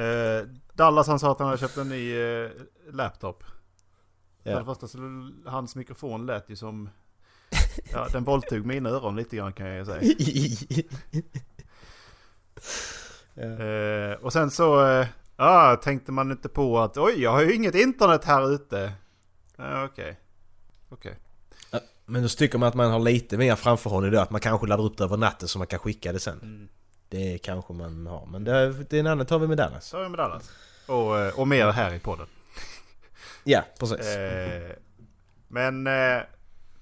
[0.00, 2.50] eh, Dallas han sa att han hade köpt en ny eh,
[2.92, 3.44] laptop.
[4.42, 4.64] För det ja.
[4.64, 4.98] första så
[5.46, 6.90] hans mikrofon lät ju som...
[7.92, 10.02] Ja, den våldtog mina öron lite grann kan jag säga.
[13.38, 15.06] Eh, och sen så eh,
[15.36, 18.92] ja, tänkte man inte på att oj, jag har ju inget internet här ute.
[19.84, 20.20] Okej.
[20.88, 21.18] Okej.
[22.06, 24.20] Men då tycker man att man har lite mer framförhållning då.
[24.20, 26.40] Att man kanske laddar upp det över natten så man kan skicka det sen.
[26.42, 26.68] Mm.
[27.08, 28.26] Det kanske man har.
[28.26, 29.94] Men det, det är en annan tar vi med Dallas.
[29.94, 30.50] Är det med Dallas.
[30.86, 32.26] Och, eh, och mer här i podden.
[33.44, 34.06] Ja, precis.
[34.06, 34.70] Eh,
[35.48, 36.22] men eh,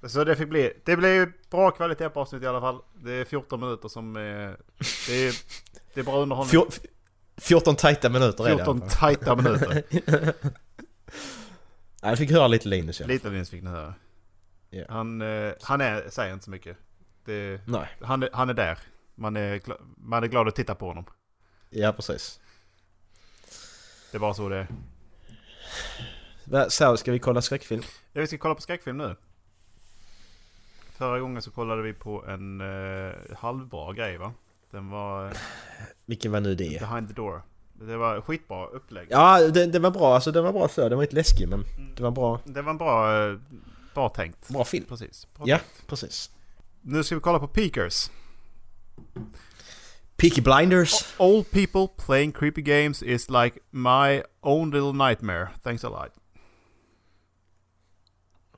[0.07, 0.73] så det fick bli.
[0.85, 2.81] Det blev bra kvalitet på avsnittet i alla fall.
[2.95, 4.57] Det är 14 minuter som är...
[5.07, 5.35] Det är,
[5.95, 6.51] det är bra underhållning.
[6.51, 6.69] Fjor,
[7.37, 8.51] 14 tajta minuter är det.
[8.51, 8.91] i alla 14 fall.
[8.91, 9.83] tajta minuter.
[12.05, 13.07] Ja, jag fick höra lite Linus ja.
[13.07, 13.95] Lite Linus fick ni höra.
[14.71, 14.85] Ja.
[14.89, 16.77] Han, eh, han är, säger inte så mycket.
[17.25, 17.89] Det, Nej.
[18.01, 18.79] han, är, han är där.
[19.15, 19.61] Man är,
[19.97, 21.05] man är glad att titta på honom.
[21.71, 22.41] Ja, precis.
[24.15, 24.67] Det är bara så det
[26.51, 26.69] är.
[26.69, 27.83] Så, ska vi kolla skräckfilm?
[28.13, 29.17] Ja, vi ska kolla på skräckfilm nu.
[30.97, 34.33] Förra gången så kollade vi på en eh, halvbra grej va?
[34.71, 35.33] Den var eh,
[36.07, 36.81] Vilken var nu det?
[36.81, 37.43] Behind the Door.
[37.73, 39.07] Det var skitbra upplägg.
[39.11, 40.15] Ja, det, det var bra.
[40.15, 40.89] Alltså det var bra så.
[40.89, 41.65] Den var inte läskig men
[41.97, 42.41] det var bra.
[42.45, 43.39] Det var en bra, eh,
[43.95, 44.49] bra tänkt.
[44.49, 44.85] Bra film.
[44.89, 45.29] Precis.
[45.37, 45.87] Bra Ja, tänkt.
[45.87, 46.31] precis.
[46.83, 48.11] Nu ska vi kolla på Peakers.
[50.25, 51.15] Peaky Blinders.
[51.19, 55.49] Old people playing creepy games is like my own little nightmare.
[55.63, 56.13] Thanks a lot.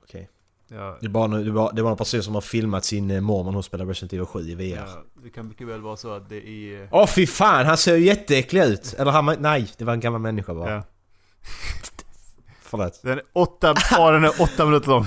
[0.03, 0.29] Okej.
[0.67, 3.51] Ja, Det, var, det, var, det var en person som har filmat sin eh, mormor
[3.51, 4.75] när hon spelar Resident Evil 7 i VR.
[4.75, 6.89] ja, det kan mycket väl vara så att det är...
[6.91, 8.93] Åh fy fan, han ser ju jätteäcklig ut!
[8.97, 10.71] Eller han, nej, det var en gammal människa bara.
[10.71, 10.83] Ja.
[12.61, 12.99] Förlåt.
[13.03, 15.05] Den är åtta, ja, den är åtta minuter lång.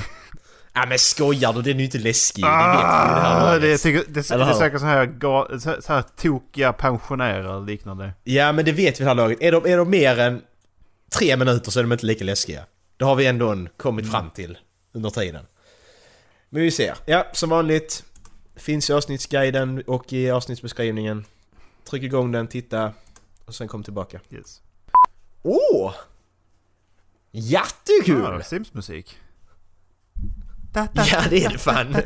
[0.72, 1.62] Ja men skojar du?
[1.62, 2.44] Den är ju inte läskig.
[2.44, 5.58] det vet ju det här Ah, det, tycker- det, det, Eller är säkert så här,
[5.58, 8.12] så, så här tokiga pensionärer och liknande.
[8.24, 9.38] Ja men det vet vi det här laget.
[9.40, 10.42] Är de, är de mer än
[11.12, 12.64] tre minuter så är de inte lika läskiga.
[12.96, 14.12] Det har vi ändå kommit Mm.
[14.12, 14.58] fram till
[14.92, 15.46] under tiden.
[16.50, 16.94] Men vi ser.
[17.06, 18.04] Ja, som vanligt.
[18.56, 21.24] Finns i avsnittsguiden och i avsnittsbeskrivningen.
[21.90, 22.92] Tryck igång den, titta
[23.44, 24.20] och sen kom tillbaka.
[24.30, 24.60] Yes.
[25.42, 25.92] Åh!
[27.30, 28.22] Jättekul!
[28.22, 29.18] Ja, Sims-musik.
[30.74, 31.96] Ja det är det fan.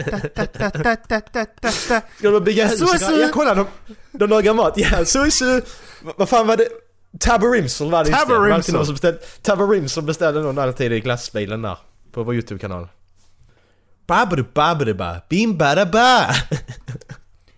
[2.18, 2.80] Ska de bygga hus?
[3.00, 3.66] Ja kolla de,
[4.12, 4.72] de lagar mat.
[4.76, 5.60] Ja Susu!
[6.02, 6.68] Va- Vad fan var det?
[7.20, 8.20] Tabarimsel var det just
[9.02, 9.12] det.
[9.42, 10.04] Tabarimsel.
[10.04, 11.78] beställde, någon alltid i glassbilen där.
[12.12, 12.88] På vår YouTube-kanal.
[14.06, 14.94] Babadu babadu
[15.28, 16.26] bim bada ba.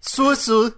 [0.01, 0.71] Susu!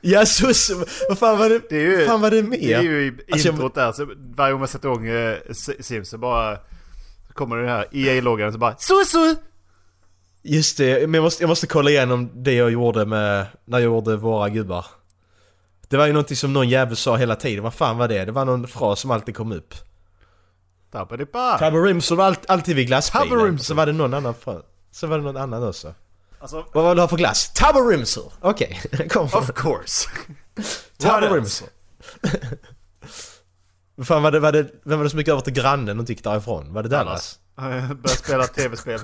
[0.00, 0.74] Ja Susu!
[1.08, 1.60] Vad fan var det?
[1.68, 2.58] Det är ju, Vad fan var det mer?
[2.58, 3.92] Det är ju Alltså, introt där.
[3.92, 5.36] Så varje gång man sätter igång eh,
[5.80, 6.58] Sims så bara...
[7.36, 9.36] Så kommer den här EA-loggan så bara Susu!
[10.42, 13.84] Just det, men jag måste, jag måste kolla igenom det jag gjorde med, när jag
[13.84, 14.86] gjorde våra gubbar.
[15.88, 18.24] Det var ju någonting som någon jävel sa hela tiden, vad fan var det?
[18.24, 19.74] Det var någon fras som alltid kom upp.
[20.92, 21.58] Tabbadipa!
[21.58, 23.58] Tabarimsel var allt, alltid vid glassbilen.
[23.58, 24.62] Så var det någon annan fras.
[24.90, 25.94] Så var det någon annan också.
[26.40, 27.52] Alltså, Vad vill du ha för glass?
[27.52, 28.22] Tabarimsel!
[28.40, 28.80] Okej,
[29.10, 29.24] kom.
[29.24, 30.08] of course.
[30.98, 31.68] Tabarimsel.
[34.04, 36.24] Fan var det, var det, vem var det som gick över till grannen och gick
[36.24, 36.72] därifrån?
[36.72, 37.38] Var det Dallas?
[37.56, 39.00] Jag börjar spela tv-spel.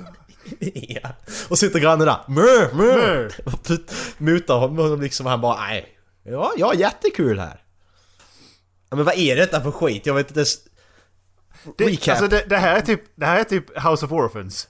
[0.73, 1.09] ja.
[1.49, 3.29] Och sitter grannen där, mö, mö!
[4.17, 5.97] Mutar honom liksom och han bara nej.
[6.23, 7.63] Ja, ja jättekul här.
[8.89, 10.05] Ja, men vad är detta för skit?
[10.05, 10.57] Jag vet inte ens...
[11.77, 12.07] Det, Recap.
[12.07, 14.67] alltså det, det, här är typ, det här är typ House of Orphans.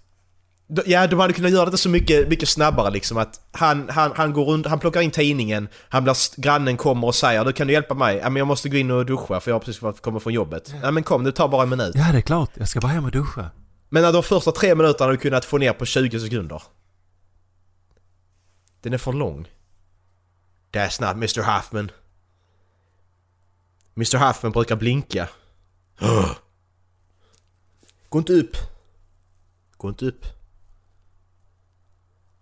[0.86, 4.34] Ja, de hade kunnat göra det så mycket, mycket snabbare liksom att han, han, han
[4.34, 7.74] går runt, han plockar in tidningen, han blir, grannen kommer och säger du kan du
[7.74, 8.18] hjälpa mig?
[8.18, 10.74] Ja men jag måste gå in och duscha för jag har precis komma från jobbet.
[10.84, 11.95] Ja men kom, det tar bara en minut.
[11.95, 13.49] Ja det är klart, jag ska bara hem och duscha.
[13.89, 16.61] Men de första tre minuterna hade du kunnat få ner på 20 sekunder.
[18.82, 19.47] Den är för lång.
[20.72, 21.41] That's not Mr.
[21.53, 21.91] Huffman.
[23.95, 24.28] Mr.
[24.28, 25.30] Huffman brukar blinka.
[28.09, 28.57] Gå inte upp.
[29.78, 30.26] Gå inte upp.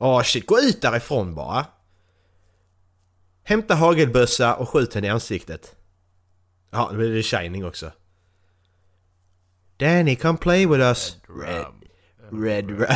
[0.04, 1.66] Åh shit, gå ut därifrån bara.
[3.44, 5.76] Hämta hagelbössa och skjut henne i ansiktet.
[6.70, 7.92] Ja, nu blir det shining också.
[9.78, 11.18] Danny, come play with us.
[11.28, 11.66] Red,
[12.32, 12.88] red rum.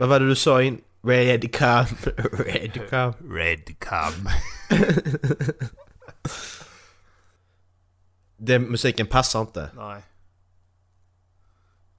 [0.00, 0.80] Vad var det du sa in?
[1.02, 1.86] Red come,
[2.32, 3.14] red come.
[3.38, 4.30] Red come.
[8.36, 9.70] Den musiken passar inte.
[9.76, 10.02] Nej.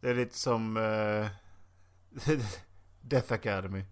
[0.02, 0.78] Det är lite som...
[0.78, 1.28] eh,
[3.08, 3.84] Death Academy.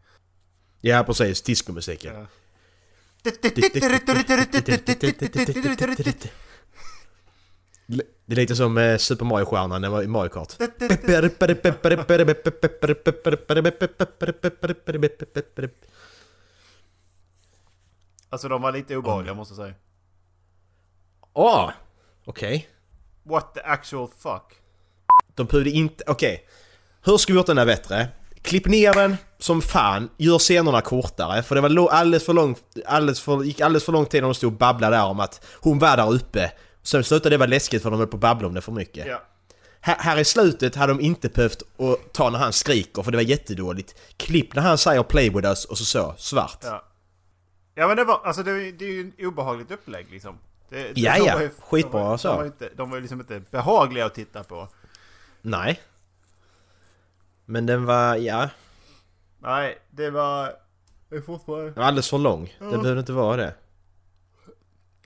[0.81, 2.15] Ja precis, discomusiken.
[2.15, 2.25] Ja.
[8.25, 10.53] Det är lite som eh, Super Mario-stjärnan i Mario Kart.
[18.29, 19.75] Alltså de var lite obehagliga måste jag säga.
[21.33, 21.71] Åh!
[22.25, 22.69] Okej.
[23.23, 24.53] What the actual fuck?
[25.35, 26.03] De behövde inte...
[26.07, 26.47] Okej.
[27.01, 28.09] Hur ska vi gjort den här bättre?
[28.43, 33.21] Klipp ner den som fan, gör scenerna kortare för det var alldeles för långt, alldeles
[33.21, 35.79] för, gick alldeles för lång tid när de stod och babblade där om att hon
[35.79, 36.51] var där uppe.
[36.83, 39.07] Sen slutade det vara läskigt för de höll på att babbla om det för mycket.
[39.07, 39.21] Ja.
[39.81, 43.17] Här, här i slutet hade de inte behövt att ta när han skriker för det
[43.17, 43.95] var jättedåligt.
[44.17, 46.59] Klipp när han säger 'Play with us' och så så, svart.
[46.63, 46.83] Ja.
[47.75, 50.37] Ja men det var, alltså det, det är ju ett obehagligt upplägg liksom.
[50.69, 51.41] Det, det, Ja, ja.
[51.41, 52.27] ju- Skitbra de var, så.
[52.27, 54.67] De var, ju inte, de var ju liksom inte behagliga att titta på.
[55.41, 55.79] Nej.
[57.45, 58.49] Men den var, ja,
[59.41, 60.53] Nej, det var...
[61.09, 61.65] Det är fortfarande...
[61.65, 62.55] den var alldeles för lång.
[62.59, 63.55] Det behövde inte vara det.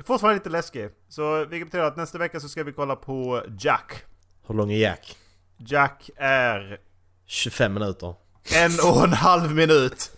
[0.03, 0.89] Fortfarande lite läskig.
[1.09, 4.03] Så vilket betyder att nästa vecka så ska vi kolla på Jack.
[4.47, 5.17] Hur lång är Jack?
[5.57, 6.79] Jack är
[7.25, 8.15] 25 minuter.
[8.55, 10.11] en och en halv minut.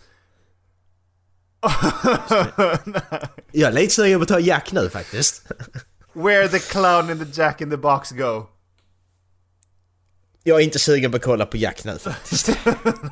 [3.52, 5.52] Jag är lite sugen på att ta Jack nu faktiskt.
[6.14, 8.48] Where the clown in the Jack in the box go.
[10.50, 12.48] Jag är inte sugen på att kolla på Jack nu faktiskt.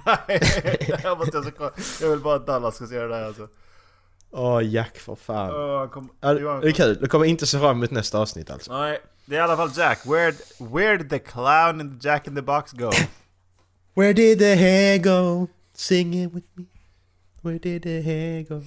[0.05, 1.71] Nej, jag, måste alltså, kolla.
[2.01, 3.47] jag vill bara att Dallas ska se det där alltså.
[4.31, 5.77] Åh Jack för fan.
[5.77, 8.77] Han kom, Johan- det är kul, du kommer inte se fram emot nästa avsnitt alltså.
[8.79, 10.05] Nej, det är i alla fall Jack.
[10.05, 12.91] Where, where did the clown in the Jack in the box go?
[13.93, 15.47] Where did the hair go?
[15.73, 16.65] Sing it with me.
[17.41, 18.63] Where did the hair go?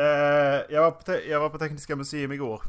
[0.00, 2.62] Eh, jag, var på jag var på Tekniska museum igår.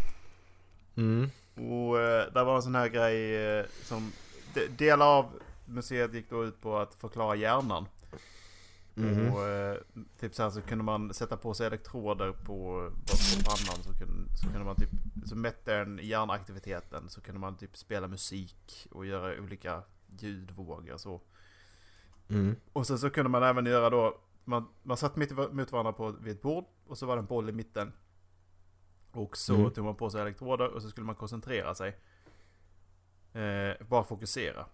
[0.97, 1.30] Mm.
[1.56, 4.12] Och eh, där var en sån här grej eh, som...
[4.54, 7.86] De, delar av museet gick då ut på att förklara hjärnan.
[8.95, 9.32] Mhm.
[9.34, 9.78] Och eh,
[10.20, 14.38] typ så här så kunde man sätta på sig elektroder på, på pannan så kunde,
[14.38, 14.89] så kunde man typ...
[15.26, 19.84] Så mätte den hjärnaktiviteten så kunde man typ spela musik och göra olika
[20.20, 21.22] ljudvågor så.
[22.30, 22.56] Mm.
[22.74, 24.18] Och sen så kunde man även göra då...
[24.43, 27.26] Man, man satt mitt emot varandra på, vid ett bord och så var det en
[27.26, 27.93] boll i mitten.
[29.12, 29.72] Och så Mm.
[29.72, 31.97] tog man på sig elektroder och så skulle man koncentrera sig.
[33.34, 34.66] Eh, bara fokusera.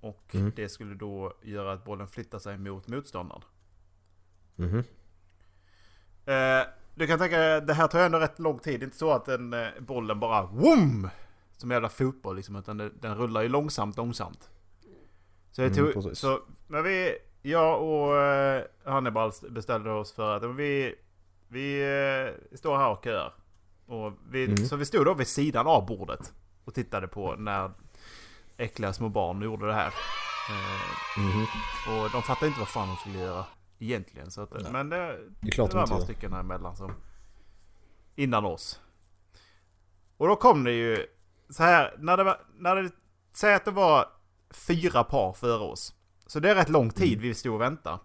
[0.00, 0.52] Och Mm.
[0.56, 3.42] det skulle då göra att bollen flyttar sig mot motståndaren.
[4.56, 4.84] Mhm.
[6.26, 8.80] Eh, du kan tänka det här tar ju ändå rätt lång tid.
[8.80, 11.08] Det är inte så att den, eh, bollen bara WOOM!
[11.56, 12.56] som jävla fotboll liksom.
[12.56, 14.50] Utan den, den rullar ju långsamt, långsamt.
[15.50, 16.18] Så, det Mm, tog, precis.
[16.18, 20.94] så men vi, jag och eh, Hannibal beställde oss för att vi,
[21.48, 23.34] vi eh, står här och köar.
[23.86, 24.56] Och vi, Mm.
[24.56, 26.32] Så vi stod då vid sidan av bordet
[26.64, 27.70] och tittade på när
[28.58, 29.86] äckliga små barn gjorde det här.
[30.50, 31.46] Eh, Mhm.
[31.88, 33.44] och de fattade inte vad fan de skulle göra
[33.78, 34.30] egentligen.
[34.30, 36.92] Så att, men det, Det det de var några stycken här emellan som...
[38.14, 38.80] Innan oss.
[40.16, 41.06] Och då kom det ju
[41.50, 42.40] så här, när det var...
[42.54, 42.90] När det,
[43.32, 44.08] säg att det var
[44.50, 45.94] fyra par före oss.
[46.26, 47.98] Så det är rätt lång tid vi stod och väntade.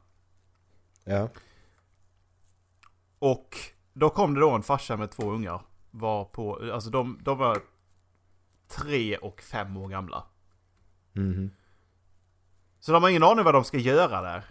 [1.04, 1.30] Ja.
[3.20, 3.58] Och
[3.94, 5.62] då kom det då en farsa med två ungar.
[5.92, 7.62] Var på, alltså de, de var
[8.68, 10.24] tre och fem år gamla.
[11.14, 11.52] Mhm.
[12.80, 14.46] Så de har ingen aning vad de ska göra där.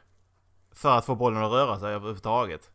[0.72, 2.70] För att få bollen att röra sig överhuvudtaget.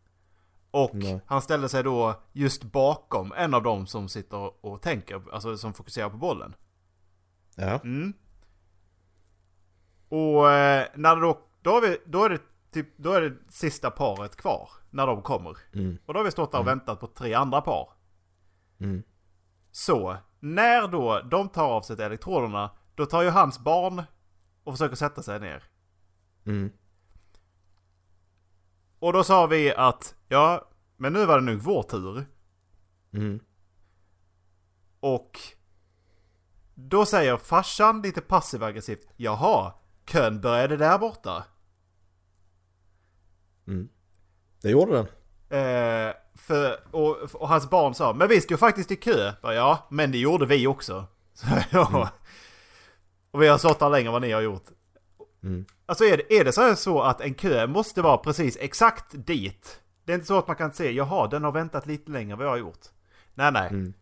[0.71, 1.21] Och Nej.
[1.25, 5.73] han ställde sig då just bakom en av dem som sitter och tänker, alltså som
[5.73, 6.53] fokuserar på bollen.
[7.55, 7.79] Ja.
[7.83, 8.13] Mm.
[10.09, 13.91] Och eh, när då, då, är vi, då är det typ, då är det sista
[13.91, 14.69] paret kvar.
[14.89, 15.57] När de kommer.
[15.73, 15.97] Mm.
[16.05, 17.89] Och då har vi stått där och väntat på tre andra par.
[18.79, 19.03] Mm.
[19.71, 24.03] Så, när då de tar av sig elektroderna, då tar ju hans barn
[24.63, 25.63] och försöker sätta sig ner.
[26.45, 26.71] Mm.
[28.99, 32.25] Och då sa vi att, ja, men nu var det nog vår tur.
[33.13, 33.39] Mm.
[34.99, 35.39] Och
[36.75, 39.73] då säger farsan lite passiv aggressivt, jaha,
[40.05, 41.43] kön började där borta.
[44.61, 45.07] Det gjorde den.
[45.49, 49.33] Eh, för, och, och hans barn sa, men vi stod faktiskt i kö.
[49.41, 51.05] Ja, men det gjorde vi också.
[51.33, 52.09] Så, ja.
[53.31, 54.63] Och vi har stått där längre än vad ni har gjort.
[55.43, 55.65] Mm.
[55.85, 59.05] Alltså är det, är det så, här så att en kö måste vara precis exakt
[59.27, 59.79] dit?
[60.05, 62.37] Det är inte så att man kan se, jaha, den har väntat lite längre än
[62.37, 62.85] vad jag har gjort.
[63.33, 63.67] Nej, nej.
[63.69, 63.93] Mm.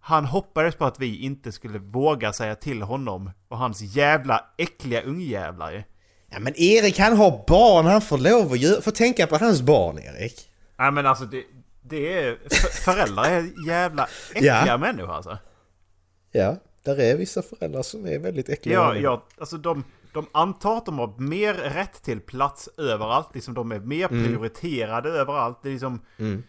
[0.00, 5.02] Han hoppades på att vi inte skulle våga säga till honom och hans jävla äckliga
[5.02, 5.84] ungjävlar.
[6.30, 9.98] Ja men Erik han har barn, han får lov att får tänka på hans barn
[9.98, 10.50] Erik.
[10.76, 11.44] Nej men alltså det,
[11.82, 12.38] det är...
[12.50, 14.76] för- Föräldrar är jävla äckliga Ja.
[14.78, 15.38] människor alltså.
[16.32, 18.74] Ja, där är vissa föräldrar som är väldigt äckliga.
[18.78, 23.34] Ja, ja, alltså de, de antar att de har mer rätt till plats överallt.
[23.34, 25.58] Liksom de är mer prioriterade överallt.
[25.62, 26.00] Det är liksom...
[26.18, 26.42] Mm.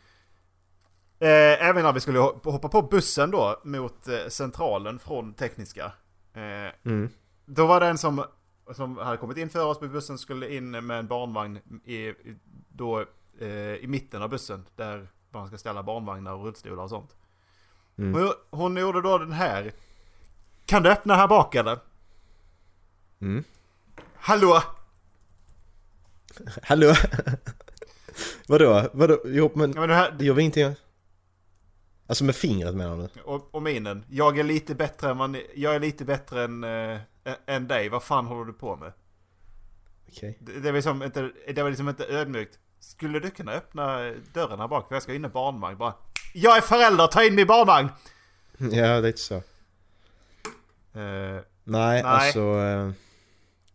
[1.19, 5.85] Eh, även när vi skulle ho- hoppa på bussen då mot eh, centralen från tekniska.
[6.33, 7.09] Eh, Mm.
[7.45, 8.23] Då var det en som,
[8.75, 12.15] som hade kommit in för oss på bussen skulle in med en barnvagn i, i-
[12.69, 13.05] då,
[13.39, 14.65] eh, i mitten av bussen.
[14.75, 17.15] Där man ska ställa barnvagnar och rullstolar och sånt.
[17.97, 18.13] Mm.
[18.13, 19.71] Hon, hon gjorde då den här.
[20.65, 21.79] Kan du öppna här bak eller?
[23.21, 23.43] Mm.
[24.15, 24.61] Hallå!
[26.63, 26.93] Hallå?
[28.47, 28.89] Vadå?
[28.93, 29.21] Vadå?
[29.25, 30.75] Jo men Ja, men det här, det gör vi ingenting.
[32.07, 33.21] Alltså med fingret menar du?
[33.21, 34.05] och, och minen.
[34.09, 36.99] Jag är lite bättre än man, Jag är lite bättre än, äh,
[37.45, 37.89] än dig.
[37.89, 38.91] Vad fan håller du på med?
[40.07, 40.37] Okej.
[40.41, 42.59] Det, det, var liksom inte, det var liksom inte ödmjukt.
[42.79, 44.87] Skulle du kunna öppna dörren här bak?
[44.87, 45.77] För jag ska in i barnvagn.
[45.77, 45.93] Bara,
[46.33, 47.89] jag är förälder, ta in min barnvagn!
[48.57, 49.41] Ja, lite så.
[50.95, 52.03] Eh, Nej, Nej.
[52.03, 52.39] alltså...
[52.39, 52.91] eh,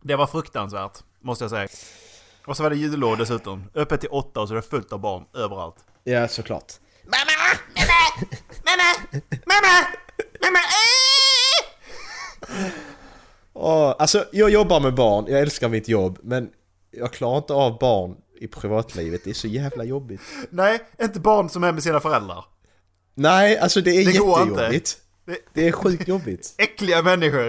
[0.02, 1.68] det var fruktansvärt, måste jag säga.
[2.46, 3.64] Och så var det jullov dessutom.
[3.74, 5.76] Öppet till åtta och så är det fullt av barn överallt.
[6.04, 6.72] Ja, såklart.
[13.52, 16.50] Åh, alltså jag jobbar med barn, jag älskar mitt jobb, men
[16.90, 20.20] jag klarar inte av barn i privatlivet, det är så jävla jobbigt.
[20.50, 22.44] Nej, inte barn som är med sina föräldrar.
[23.14, 24.52] Nej, alltså det är Det går inte.
[24.52, 24.98] jättejobbigt.
[25.26, 26.54] Det, Det är sjukt jobbigt.
[26.58, 27.48] äckliga människor.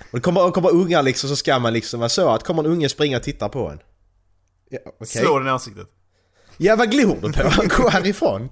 [0.00, 2.70] Och det kommer, kommer ungar liksom så ska man liksom vara så att kommer en
[2.70, 3.78] unge springa och titta på en.
[4.70, 5.06] Ja, okej.
[5.06, 5.86] Slå den i ansiktet.
[6.56, 7.82] Ja, vad glor du på?
[7.82, 8.48] Gå härifrån!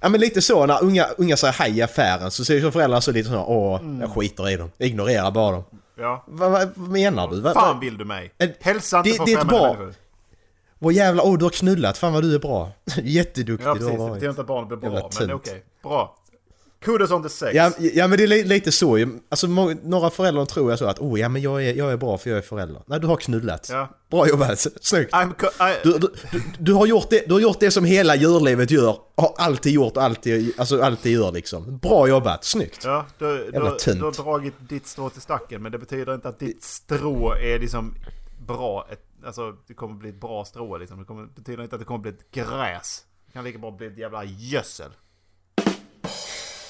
[0.00, 3.12] Ja men lite så när unga, unga säger hej i affären så ser föräldrarna så
[3.12, 4.70] lite så åh, jag skiter i dem.
[4.78, 5.64] Ignorerar bara dem.
[5.98, 6.24] Ja.
[6.28, 7.40] Vad, vad, vad menar du?
[7.40, 8.32] Vad, Fan vad, vill du mig?
[8.60, 9.94] Hälsa inte det- på det är främmande bra- människor.
[10.80, 12.70] Åh jävlar, åh du har knullat, fan vad du är bra.
[13.02, 14.12] Jätteduktig Ja du har det varit.
[14.12, 15.64] betyder inte att barnet blir bra, Jävla men okej.
[15.82, 16.16] Bra.
[16.82, 17.54] Kudos on the sex.
[17.54, 19.06] Ja, ja men det är li- lite så.
[19.28, 19.46] Alltså
[19.82, 22.30] några föräldrar tror jag så att åh ja men jag är, jag är bra för
[22.30, 22.82] jag är förälder.
[22.86, 23.68] Nej du har knullat.
[23.70, 23.88] Ja.
[24.10, 25.14] Bra jobbat, snyggt.
[25.82, 26.12] Du, du,
[26.58, 29.96] du, har gjort det, du har gjort det som hela djurlivet gör, har alltid gjort
[29.96, 31.78] alltid, alltså alltid gör liksom.
[31.78, 32.84] Bra jobbat, snyggt.
[32.84, 36.38] Ja, du, du, du, har dragit ditt strå till stacken, men det betyder inte att
[36.38, 37.94] ditt strå är liksom
[38.46, 38.86] bra.
[38.92, 40.98] Ett, alltså, det kommer bli ett bra strå liksom.
[40.98, 43.04] Det kommer, betyder inte att det kommer bli ett gräs.
[43.26, 44.90] Det kan lika bra bli ett jävla gödsel.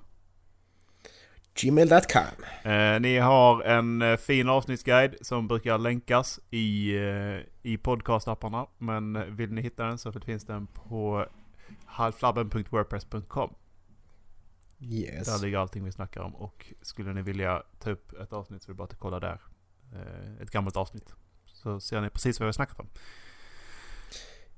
[1.55, 2.23] Gmail.com
[2.73, 6.95] eh, Ni har en eh, fin avsnittsguide som brukar länkas i,
[7.63, 8.67] i podcastapparna.
[8.79, 11.27] Men vill ni hitta den så finns den på
[11.85, 13.55] halflabben.wordpress.com
[14.81, 15.27] Yes.
[15.27, 18.71] Där ligger allting vi snackar om och skulle ni vilja ta upp ett avsnitt så
[18.71, 19.41] är det bara att kolla där.
[19.93, 21.15] Eh, ett gammalt avsnitt.
[21.47, 22.89] Så ser ni precis vad vi har snackat om.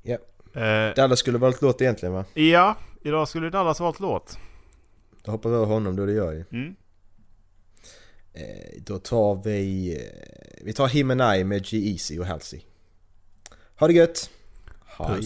[0.03, 0.19] Ja.
[0.61, 2.25] Eh, Dallas skulle valt låt egentligen va?
[2.35, 4.39] ja, idag skulle Dallas valt låt.
[5.23, 6.45] Då hoppar vi över honom då det gör ju.
[6.51, 6.77] Mm.
[8.33, 9.95] Eh, då tar vi...
[9.97, 12.61] Eh, vi tar Him and I med G-Eazy och Halsey.
[13.79, 14.31] Ha det gött!
[14.87, 15.23] Hej!